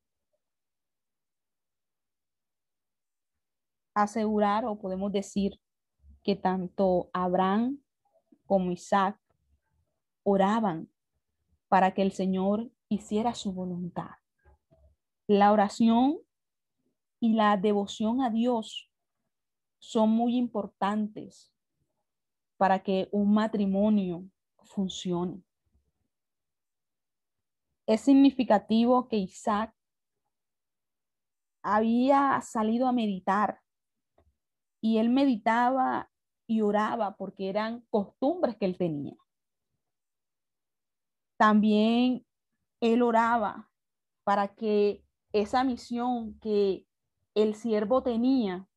asegurar 3.95 4.65
o 4.65 4.77
podemos 4.77 5.11
decir 5.11 5.59
que 6.23 6.35
tanto 6.35 7.09
Abraham 7.13 7.81
como 8.45 8.71
Isaac 8.71 9.19
oraban 10.23 10.89
para 11.69 11.93
que 11.93 12.01
el 12.01 12.11
Señor 12.11 12.69
hiciera 12.89 13.33
su 13.33 13.53
voluntad. 13.53 14.11
La 15.25 15.51
oración 15.51 16.19
y 17.19 17.33
la 17.33 17.57
devoción 17.57 18.21
a 18.21 18.29
Dios 18.29 18.91
son 19.79 20.09
muy 20.09 20.35
importantes 20.35 21.51
para 22.57 22.83
que 22.83 23.07
un 23.11 23.33
matrimonio 23.33 24.29
funcione. 24.63 25.43
Es 27.85 28.01
significativo 28.01 29.07
que 29.07 29.17
Isaac 29.17 29.73
había 31.63 32.39
salido 32.41 32.87
a 32.87 32.91
meditar 32.91 33.61
y 34.81 34.97
él 34.97 35.09
meditaba 35.09 36.09
y 36.47 36.61
oraba 36.61 37.15
porque 37.15 37.49
eran 37.49 37.85
costumbres 37.89 38.55
que 38.57 38.65
él 38.65 38.77
tenía. 38.77 39.15
También 41.37 42.25
él 42.81 43.01
oraba 43.01 43.69
para 44.23 44.55
que 44.55 45.03
esa 45.33 45.63
misión 45.63 46.39
que 46.39 46.87
el 47.35 47.55
siervo 47.55 48.01
tenía 48.01 48.67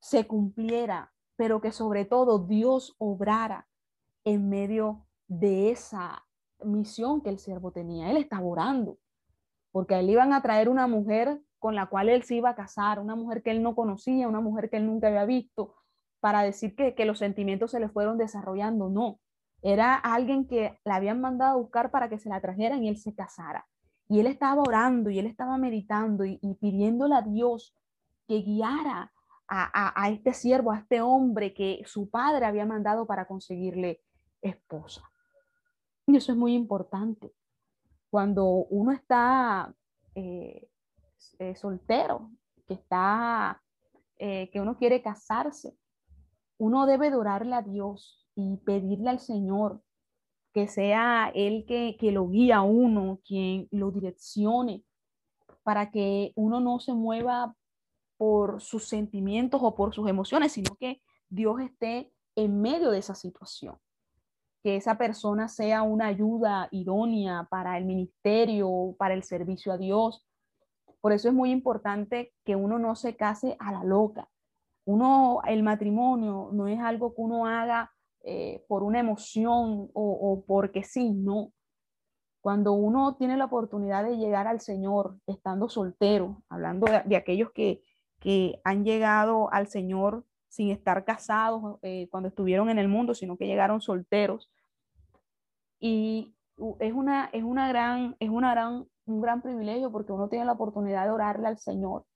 se 0.00 0.26
cumpliera, 0.26 1.14
pero 1.38 1.60
que 1.60 1.70
sobre 1.70 2.04
todo 2.04 2.40
Dios 2.40 2.96
obrara 2.98 3.68
en 4.24 4.48
medio 4.48 5.06
de 5.28 5.70
esa 5.70 6.26
misión 6.64 7.20
que 7.22 7.30
el 7.30 7.38
siervo 7.38 7.70
tenía. 7.70 8.10
Él 8.10 8.16
estaba 8.16 8.44
orando, 8.44 8.98
porque 9.70 9.94
a 9.94 10.00
él 10.00 10.10
iban 10.10 10.32
a 10.32 10.42
traer 10.42 10.68
una 10.68 10.88
mujer 10.88 11.40
con 11.60 11.76
la 11.76 11.86
cual 11.86 12.08
él 12.08 12.24
se 12.24 12.34
iba 12.34 12.50
a 12.50 12.56
casar, 12.56 12.98
una 12.98 13.14
mujer 13.14 13.44
que 13.44 13.52
él 13.52 13.62
no 13.62 13.76
conocía, 13.76 14.26
una 14.26 14.40
mujer 14.40 14.68
que 14.68 14.78
él 14.78 14.86
nunca 14.86 15.06
había 15.06 15.24
visto, 15.26 15.76
para 16.18 16.42
decir 16.42 16.74
que, 16.74 17.04
los 17.04 17.20
sentimientos 17.20 17.70
se 17.70 17.78
le 17.78 17.88
fueron 17.88 18.18
desarrollando, 18.18 18.88
no. 18.88 19.20
Era 19.62 19.94
alguien 19.94 20.48
que 20.48 20.76
la 20.84 20.96
habían 20.96 21.20
mandado 21.20 21.52
a 21.52 21.60
buscar 21.60 21.92
para 21.92 22.08
que 22.08 22.18
se 22.18 22.28
la 22.28 22.40
trajeran 22.40 22.82
y 22.82 22.88
él 22.88 22.96
se 22.96 23.14
casara. 23.14 23.68
Y 24.08 24.18
él 24.18 24.26
estaba 24.26 24.62
orando 24.62 25.08
y 25.08 25.20
él 25.20 25.26
estaba 25.26 25.56
meditando 25.56 26.24
y, 26.24 26.40
pidiéndole 26.60 27.14
a 27.14 27.22
Dios 27.22 27.76
que 28.26 28.42
guiara 28.42 29.12
a, 29.48 30.02
a, 30.02 30.10
este 30.10 30.34
siervo, 30.34 30.72
a 30.72 30.78
este 30.78 31.00
hombre 31.00 31.54
que 31.54 31.82
su 31.86 32.10
padre 32.10 32.44
había 32.44 32.66
mandado 32.66 33.06
para 33.06 33.26
conseguirle 33.26 34.02
esposa. 34.42 35.02
Y 36.06 36.16
eso 36.16 36.32
es 36.32 36.38
muy 36.38 36.54
importante. 36.54 37.32
Cuando 38.10 38.44
uno 38.46 38.92
está 38.92 39.74
eh, 40.14 40.68
eh, 41.38 41.54
soltero, 41.56 42.30
que 42.66 42.74
está, 42.74 43.62
eh, 44.16 44.50
que 44.50 44.60
uno 44.60 44.76
quiere 44.76 45.02
casarse, 45.02 45.76
uno 46.58 46.86
debe 46.86 47.14
orarle 47.14 47.54
a 47.54 47.62
Dios 47.62 48.26
y 48.34 48.56
pedirle 48.58 49.10
al 49.10 49.20
Señor 49.20 49.82
que 50.52 50.66
sea 50.66 51.30
Él 51.34 51.64
que, 51.66 51.96
que 52.00 52.10
lo 52.10 52.28
guíe 52.28 52.52
a 52.52 52.62
uno, 52.62 53.20
quien 53.24 53.68
lo 53.70 53.90
direccione, 53.90 54.84
para 55.62 55.90
que 55.90 56.32
uno 56.34 56.60
no 56.60 56.80
se 56.80 56.94
mueva 56.94 57.54
por 58.18 58.60
sus 58.60 58.86
sentimientos 58.86 59.60
o 59.62 59.74
por 59.74 59.94
sus 59.94 60.08
emociones, 60.08 60.52
sino 60.52 60.76
que 60.76 61.00
Dios 61.30 61.60
esté 61.60 62.12
en 62.36 62.60
medio 62.60 62.90
de 62.90 62.98
esa 62.98 63.14
situación. 63.14 63.78
Que 64.62 64.76
esa 64.76 64.98
persona 64.98 65.48
sea 65.48 65.82
una 65.82 66.08
ayuda 66.08 66.68
idónea 66.72 67.46
para 67.50 67.78
el 67.78 67.86
ministerio, 67.86 68.94
para 68.98 69.14
el 69.14 69.22
servicio 69.22 69.72
a 69.72 69.78
Dios. 69.78 70.26
Por 71.00 71.12
eso 71.12 71.28
es 71.28 71.34
muy 71.34 71.50
importante 71.50 72.34
que 72.44 72.56
uno 72.56 72.78
no 72.78 72.96
se 72.96 73.16
case 73.16 73.56
a 73.60 73.72
la 73.72 73.84
loca. 73.84 74.28
Uno, 74.84 75.40
el 75.46 75.62
matrimonio 75.62 76.50
no 76.52 76.66
es 76.66 76.80
algo 76.80 77.14
que 77.14 77.20
uno 77.22 77.46
haga 77.46 77.92
eh, 78.24 78.64
por 78.68 78.82
una 78.82 78.98
emoción 78.98 79.90
o, 79.94 80.12
o 80.12 80.44
porque 80.44 80.82
sí, 80.82 81.10
no. 81.10 81.52
Cuando 82.40 82.72
uno 82.72 83.16
tiene 83.16 83.36
la 83.36 83.46
oportunidad 83.46 84.04
de 84.04 84.16
llegar 84.16 84.46
al 84.46 84.60
Señor 84.60 85.18
estando 85.26 85.68
soltero, 85.68 86.42
hablando 86.48 86.86
de, 87.04 87.16
aquellos 87.16 87.50
que, 87.52 87.82
que, 88.20 88.60
han 88.64 88.84
llegado 88.84 89.52
al 89.52 89.68
Señor 89.68 90.24
sin 90.48 90.70
estar 90.70 91.04
casados 91.04 91.78
eh, 91.82 92.08
cuando 92.10 92.28
estuvieron 92.30 92.70
en 92.70 92.78
el 92.78 92.88
mundo, 92.88 93.14
sino 93.14 93.36
que 93.36 93.46
llegaron 93.46 93.80
solteros. 93.80 94.50
Y 95.78 96.34
es 96.80 96.92
una, 96.92 97.30
es 97.32 97.44
una 97.44 97.68
gran, 97.68 98.16
es 98.18 98.30
una 98.30 98.52
gran, 98.52 98.86
un 99.06 99.20
gran 99.20 99.42
privilegio 99.42 99.92
porque 99.92 100.12
uno 100.12 100.28
tiene 100.28 100.44
la 100.44 100.52
oportunidad 100.52 101.04
de 101.04 101.10
orarle 101.10 101.48
al 101.48 101.58
Señor, 101.58 102.06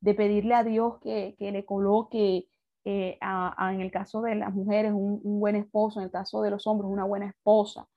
de 0.00 0.14
pedirle 0.14 0.54
a 0.54 0.64
Dios 0.64 0.98
que, 1.00 1.36
que 1.38 1.52
le 1.52 1.64
coloque, 1.64 2.48
eh, 2.84 3.18
a, 3.20 3.70
en 3.72 3.80
el 3.80 3.90
caso 3.90 4.22
de 4.22 4.34
las 4.34 4.52
mujeres, 4.52 4.92
un, 4.92 5.20
un, 5.22 5.40
buen 5.40 5.56
esposo, 5.56 6.00
en 6.00 6.06
el 6.06 6.10
caso 6.10 6.42
de 6.42 6.50
los 6.50 6.66
hombres, 6.66 6.90
una 6.90 7.04
buena 7.04 7.26
esposa, 7.26 7.88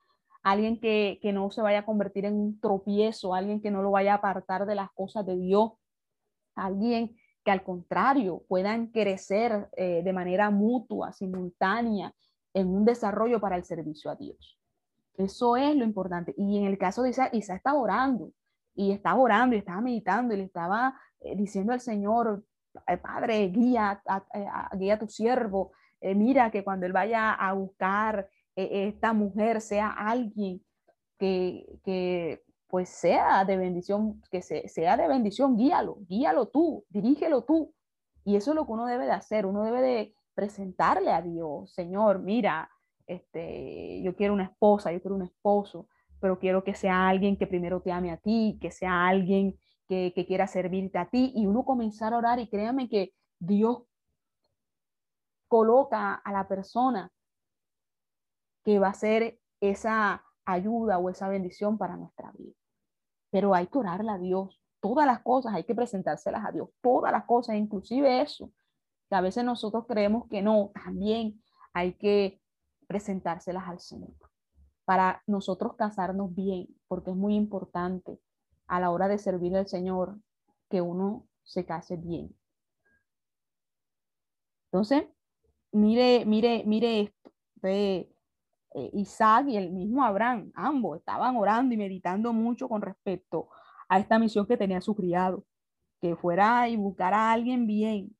alguien 0.42 0.80
que, 0.80 1.20
no 1.32 1.50
se 1.50 1.62
vaya 1.62 1.80
a 1.80 1.84
convertir 1.84 2.24
en 2.24 2.34
un 2.34 2.60
tropiezo, 2.60 3.34
alguien 3.34 3.60
que 3.60 3.70
no 3.70 3.82
lo 3.82 3.90
vaya 3.90 4.12
a 4.12 4.16
apartar 4.16 4.66
de 4.66 4.74
las 4.74 4.90
cosas 4.92 5.26
de 5.26 5.36
Dios, 5.36 5.72
alguien 6.54 7.16
que 7.48 7.52
al 7.52 7.62
contrario 7.62 8.44
puedan 8.46 8.88
crecer 8.88 9.70
eh, 9.74 10.02
de 10.04 10.12
manera 10.12 10.50
mutua, 10.50 11.14
simultánea, 11.14 12.12
en 12.52 12.68
un 12.68 12.84
desarrollo 12.84 13.40
para 13.40 13.56
el 13.56 13.64
servicio 13.64 14.10
a 14.10 14.16
Dios. 14.16 14.58
Eso 15.16 15.56
es 15.56 15.74
lo 15.74 15.82
importante. 15.82 16.34
Y 16.36 16.58
en 16.58 16.66
el 16.66 16.76
caso 16.76 17.02
de 17.02 17.08
Isa, 17.08 17.30
Isa 17.32 17.54
estaba 17.54 17.78
orando, 17.78 18.32
y 18.74 18.92
estaba 18.92 19.18
orando, 19.18 19.56
y 19.56 19.60
estaba 19.60 19.80
meditando, 19.80 20.34
y 20.34 20.36
le 20.36 20.44
estaba 20.44 20.94
eh, 21.20 21.34
diciendo 21.36 21.72
al 21.72 21.80
Señor, 21.80 22.44
eh, 22.86 22.98
Padre, 22.98 23.48
guía 23.48 24.02
a, 24.06 24.76
guía 24.76 24.96
a 24.96 24.98
tu 24.98 25.08
siervo, 25.08 25.72
mira 26.02 26.50
que 26.50 26.62
cuando 26.62 26.84
él 26.84 26.92
vaya 26.92 27.32
a 27.32 27.54
buscar 27.54 28.28
esta 28.54 29.14
mujer 29.14 29.62
sea 29.62 29.88
alguien 29.88 30.62
que, 31.18 31.80
que 31.82 32.42
pues 32.68 32.90
sea 32.90 33.44
de 33.44 33.56
bendición, 33.56 34.22
que 34.30 34.42
sea 34.42 34.96
de 34.96 35.08
bendición, 35.08 35.56
guíalo, 35.56 35.98
guíalo 36.06 36.48
tú, 36.48 36.84
dirígelo 36.90 37.42
tú. 37.44 37.74
Y 38.24 38.36
eso 38.36 38.50
es 38.50 38.54
lo 38.54 38.66
que 38.66 38.72
uno 38.72 38.86
debe 38.86 39.06
de 39.06 39.12
hacer, 39.12 39.46
uno 39.46 39.64
debe 39.64 39.80
de 39.80 40.14
presentarle 40.34 41.10
a 41.10 41.22
Dios, 41.22 41.72
Señor, 41.72 42.20
mira, 42.20 42.70
este, 43.06 44.02
yo 44.02 44.14
quiero 44.14 44.34
una 44.34 44.44
esposa, 44.44 44.92
yo 44.92 45.00
quiero 45.00 45.16
un 45.16 45.22
esposo, 45.22 45.88
pero 46.20 46.38
quiero 46.38 46.62
que 46.62 46.74
sea 46.74 47.08
alguien 47.08 47.36
que 47.36 47.46
primero 47.46 47.80
te 47.80 47.90
ame 47.90 48.12
a 48.12 48.18
ti, 48.18 48.58
que 48.60 48.70
sea 48.70 49.08
alguien 49.08 49.58
que, 49.88 50.12
que 50.14 50.26
quiera 50.26 50.46
servirte 50.46 50.98
a 50.98 51.08
ti, 51.08 51.32
y 51.34 51.46
uno 51.46 51.64
comenzar 51.64 52.12
a 52.12 52.18
orar 52.18 52.38
y 52.38 52.48
créame 52.48 52.88
que 52.88 53.14
Dios 53.38 53.84
coloca 55.48 56.14
a 56.14 56.32
la 56.32 56.46
persona 56.46 57.10
que 58.62 58.78
va 58.78 58.88
a 58.88 58.94
ser 58.94 59.40
esa 59.60 60.22
ayuda 60.44 60.98
o 60.98 61.08
esa 61.08 61.28
bendición 61.28 61.78
para 61.78 61.96
nuestra 61.96 62.30
vida. 62.32 62.57
Pero 63.30 63.54
hay 63.54 63.66
que 63.66 63.78
orarle 63.78 64.10
a 64.10 64.18
Dios. 64.18 64.60
Todas 64.80 65.06
las 65.06 65.20
cosas 65.22 65.54
hay 65.54 65.64
que 65.64 65.74
presentárselas 65.74 66.44
a 66.44 66.52
Dios. 66.52 66.68
Todas 66.80 67.12
las 67.12 67.24
cosas, 67.24 67.56
inclusive 67.56 68.22
eso, 68.22 68.52
que 69.08 69.16
a 69.16 69.20
veces 69.20 69.44
nosotros 69.44 69.86
creemos 69.86 70.28
que 70.28 70.42
no, 70.42 70.70
también 70.74 71.42
hay 71.72 71.94
que 71.94 72.40
presentárselas 72.86 73.68
al 73.68 73.80
Señor 73.80 74.14
para 74.88 75.22
nosotros 75.26 75.76
casarnos 75.76 76.34
bien, 76.34 76.66
porque 76.88 77.10
es 77.10 77.16
muy 77.16 77.34
importante 77.34 78.18
a 78.66 78.80
la 78.80 78.90
hora 78.90 79.06
de 79.06 79.18
servir 79.18 79.54
al 79.54 79.68
Señor 79.68 80.18
que 80.70 80.80
uno 80.80 81.26
se 81.42 81.66
case 81.66 81.96
bien. 81.96 82.34
Entonces, 84.72 85.04
mire, 85.72 86.24
mire, 86.24 86.62
mire 86.64 87.00
esto. 87.00 87.30
Eh, 88.78 88.90
Isaac 88.94 89.48
y 89.48 89.56
el 89.56 89.70
mismo 89.72 90.04
Abraham, 90.04 90.52
ambos 90.54 90.98
estaban 90.98 91.36
orando 91.36 91.74
y 91.74 91.76
meditando 91.76 92.32
mucho 92.32 92.68
con 92.68 92.80
respecto 92.80 93.48
a 93.88 93.98
esta 93.98 94.18
misión 94.18 94.46
que 94.46 94.56
tenía 94.56 94.80
su 94.80 94.94
criado, 94.94 95.44
que 96.00 96.14
fuera 96.16 96.68
y 96.68 96.76
buscar 96.76 97.12
a 97.14 97.32
alguien 97.32 97.66
bien. 97.66 98.16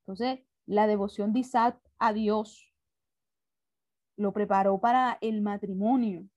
Entonces, 0.00 0.40
la 0.66 0.86
devoción 0.86 1.32
de 1.32 1.40
Isaac 1.40 1.80
a 1.98 2.12
Dios 2.12 2.72
lo 4.16 4.32
preparó 4.32 4.80
para 4.80 5.18
el 5.20 5.40
matrimonio 5.40 6.28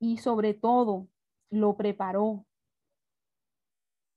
y 0.00 0.18
sobre 0.18 0.54
todo 0.54 1.08
lo 1.50 1.76
preparó, 1.76 2.44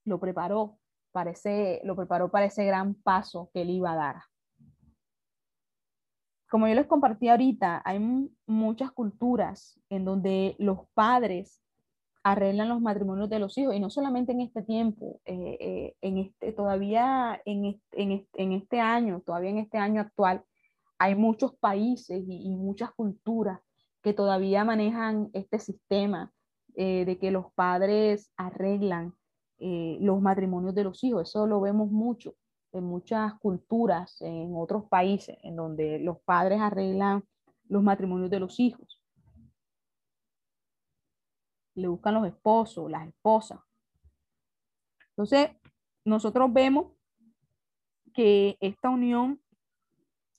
lo 0.06 0.20
preparó 0.20 0.80
para 1.12 1.32
ese, 1.32 1.82
lo 1.84 1.96
preparó 1.96 2.32
para 2.32 2.48
ese 2.48 2.66
gran 2.66 2.96
paso 2.96 3.52
que 3.54 3.62
él 3.62 3.70
iba 3.70 3.94
a 3.94 3.96
dar 3.96 4.29
como 6.50 6.68
yo 6.68 6.76
les 6.76 6.88
compartí 6.88 7.30
ahorita, 7.30 7.82
hay 7.86 8.00
muchas 8.48 8.92
culturas 8.92 9.80
en 9.90 10.04
donde 10.04 10.56
los 10.58 10.80
padres 10.94 11.62
arreglan 12.24 12.70
los 12.70 12.82
matrimonios 12.82 13.30
de 13.30 13.40
los 13.40 13.58
hijos 13.58 13.76
y 13.76 13.80
no 13.80 13.90
solamente 13.90 14.32
en 14.32 14.42
este 14.42 14.64
tiempo, 14.64 15.22
eh, 15.26 15.58
eh, 15.60 15.96
en 16.02 16.18
este, 16.18 16.52
todavía 16.52 17.42
en 17.46 17.66
este, 17.66 18.26
en, 18.34 18.52
este, 18.52 18.80
año, 18.80 19.22
todavía 19.26 19.52
en 19.52 19.60
este 19.60 19.78
año 19.78 20.02
actual, 20.02 20.44
hay 20.98 21.16
muchos 21.16 21.56
países 21.56 22.24
y, 22.28 22.50
muchas 22.50 22.92
culturas 22.92 23.60
que 24.02 24.14
todavía 24.14 24.66
manejan 24.66 25.30
este 25.34 25.60
sistema 25.60 26.34
eh, 26.76 27.06
de 27.06 27.20
que 27.20 27.32
los 27.32 27.54
padres 27.54 28.32
arreglan 28.38 29.14
los 29.62 30.22
matrimonios 30.22 30.74
de 30.74 30.86
los 30.86 31.04
hijos. 31.04 31.28
Eso 31.28 31.46
lo 31.46 31.60
vemos 31.60 31.92
mucho 31.92 32.34
en 32.72 32.84
muchas 32.84 33.34
culturas, 33.40 34.22
en 34.22 34.54
otros 34.56 34.86
países, 34.86 35.38
en 35.44 35.56
donde 35.56 36.00
los 36.00 36.20
padres 36.22 36.60
arreglan 36.62 37.24
los 37.68 37.84
matrimonios 37.84 38.30
de 38.30 38.40
los 38.40 38.60
hijos. 38.60 39.02
Le 41.76 41.88
buscan 41.88 42.16
los 42.16 42.28
esposos, 42.28 42.90
las 42.90 43.08
esposas. 43.08 43.60
Entonces, 45.12 45.52
nosotros 46.06 46.52
vemos 46.52 46.94
que 48.14 48.58
esta 48.60 48.90
unión 48.90 49.42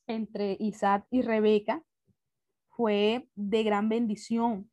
entre 0.07 0.57
Isaac 0.59 1.07
y 1.11 1.23
Rebeca 1.23 1.85
fue 2.71 3.29
de 3.35 3.63
gran 3.63 3.89
bendición 3.89 4.71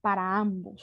para 0.00 0.38
ambos. 0.38 0.82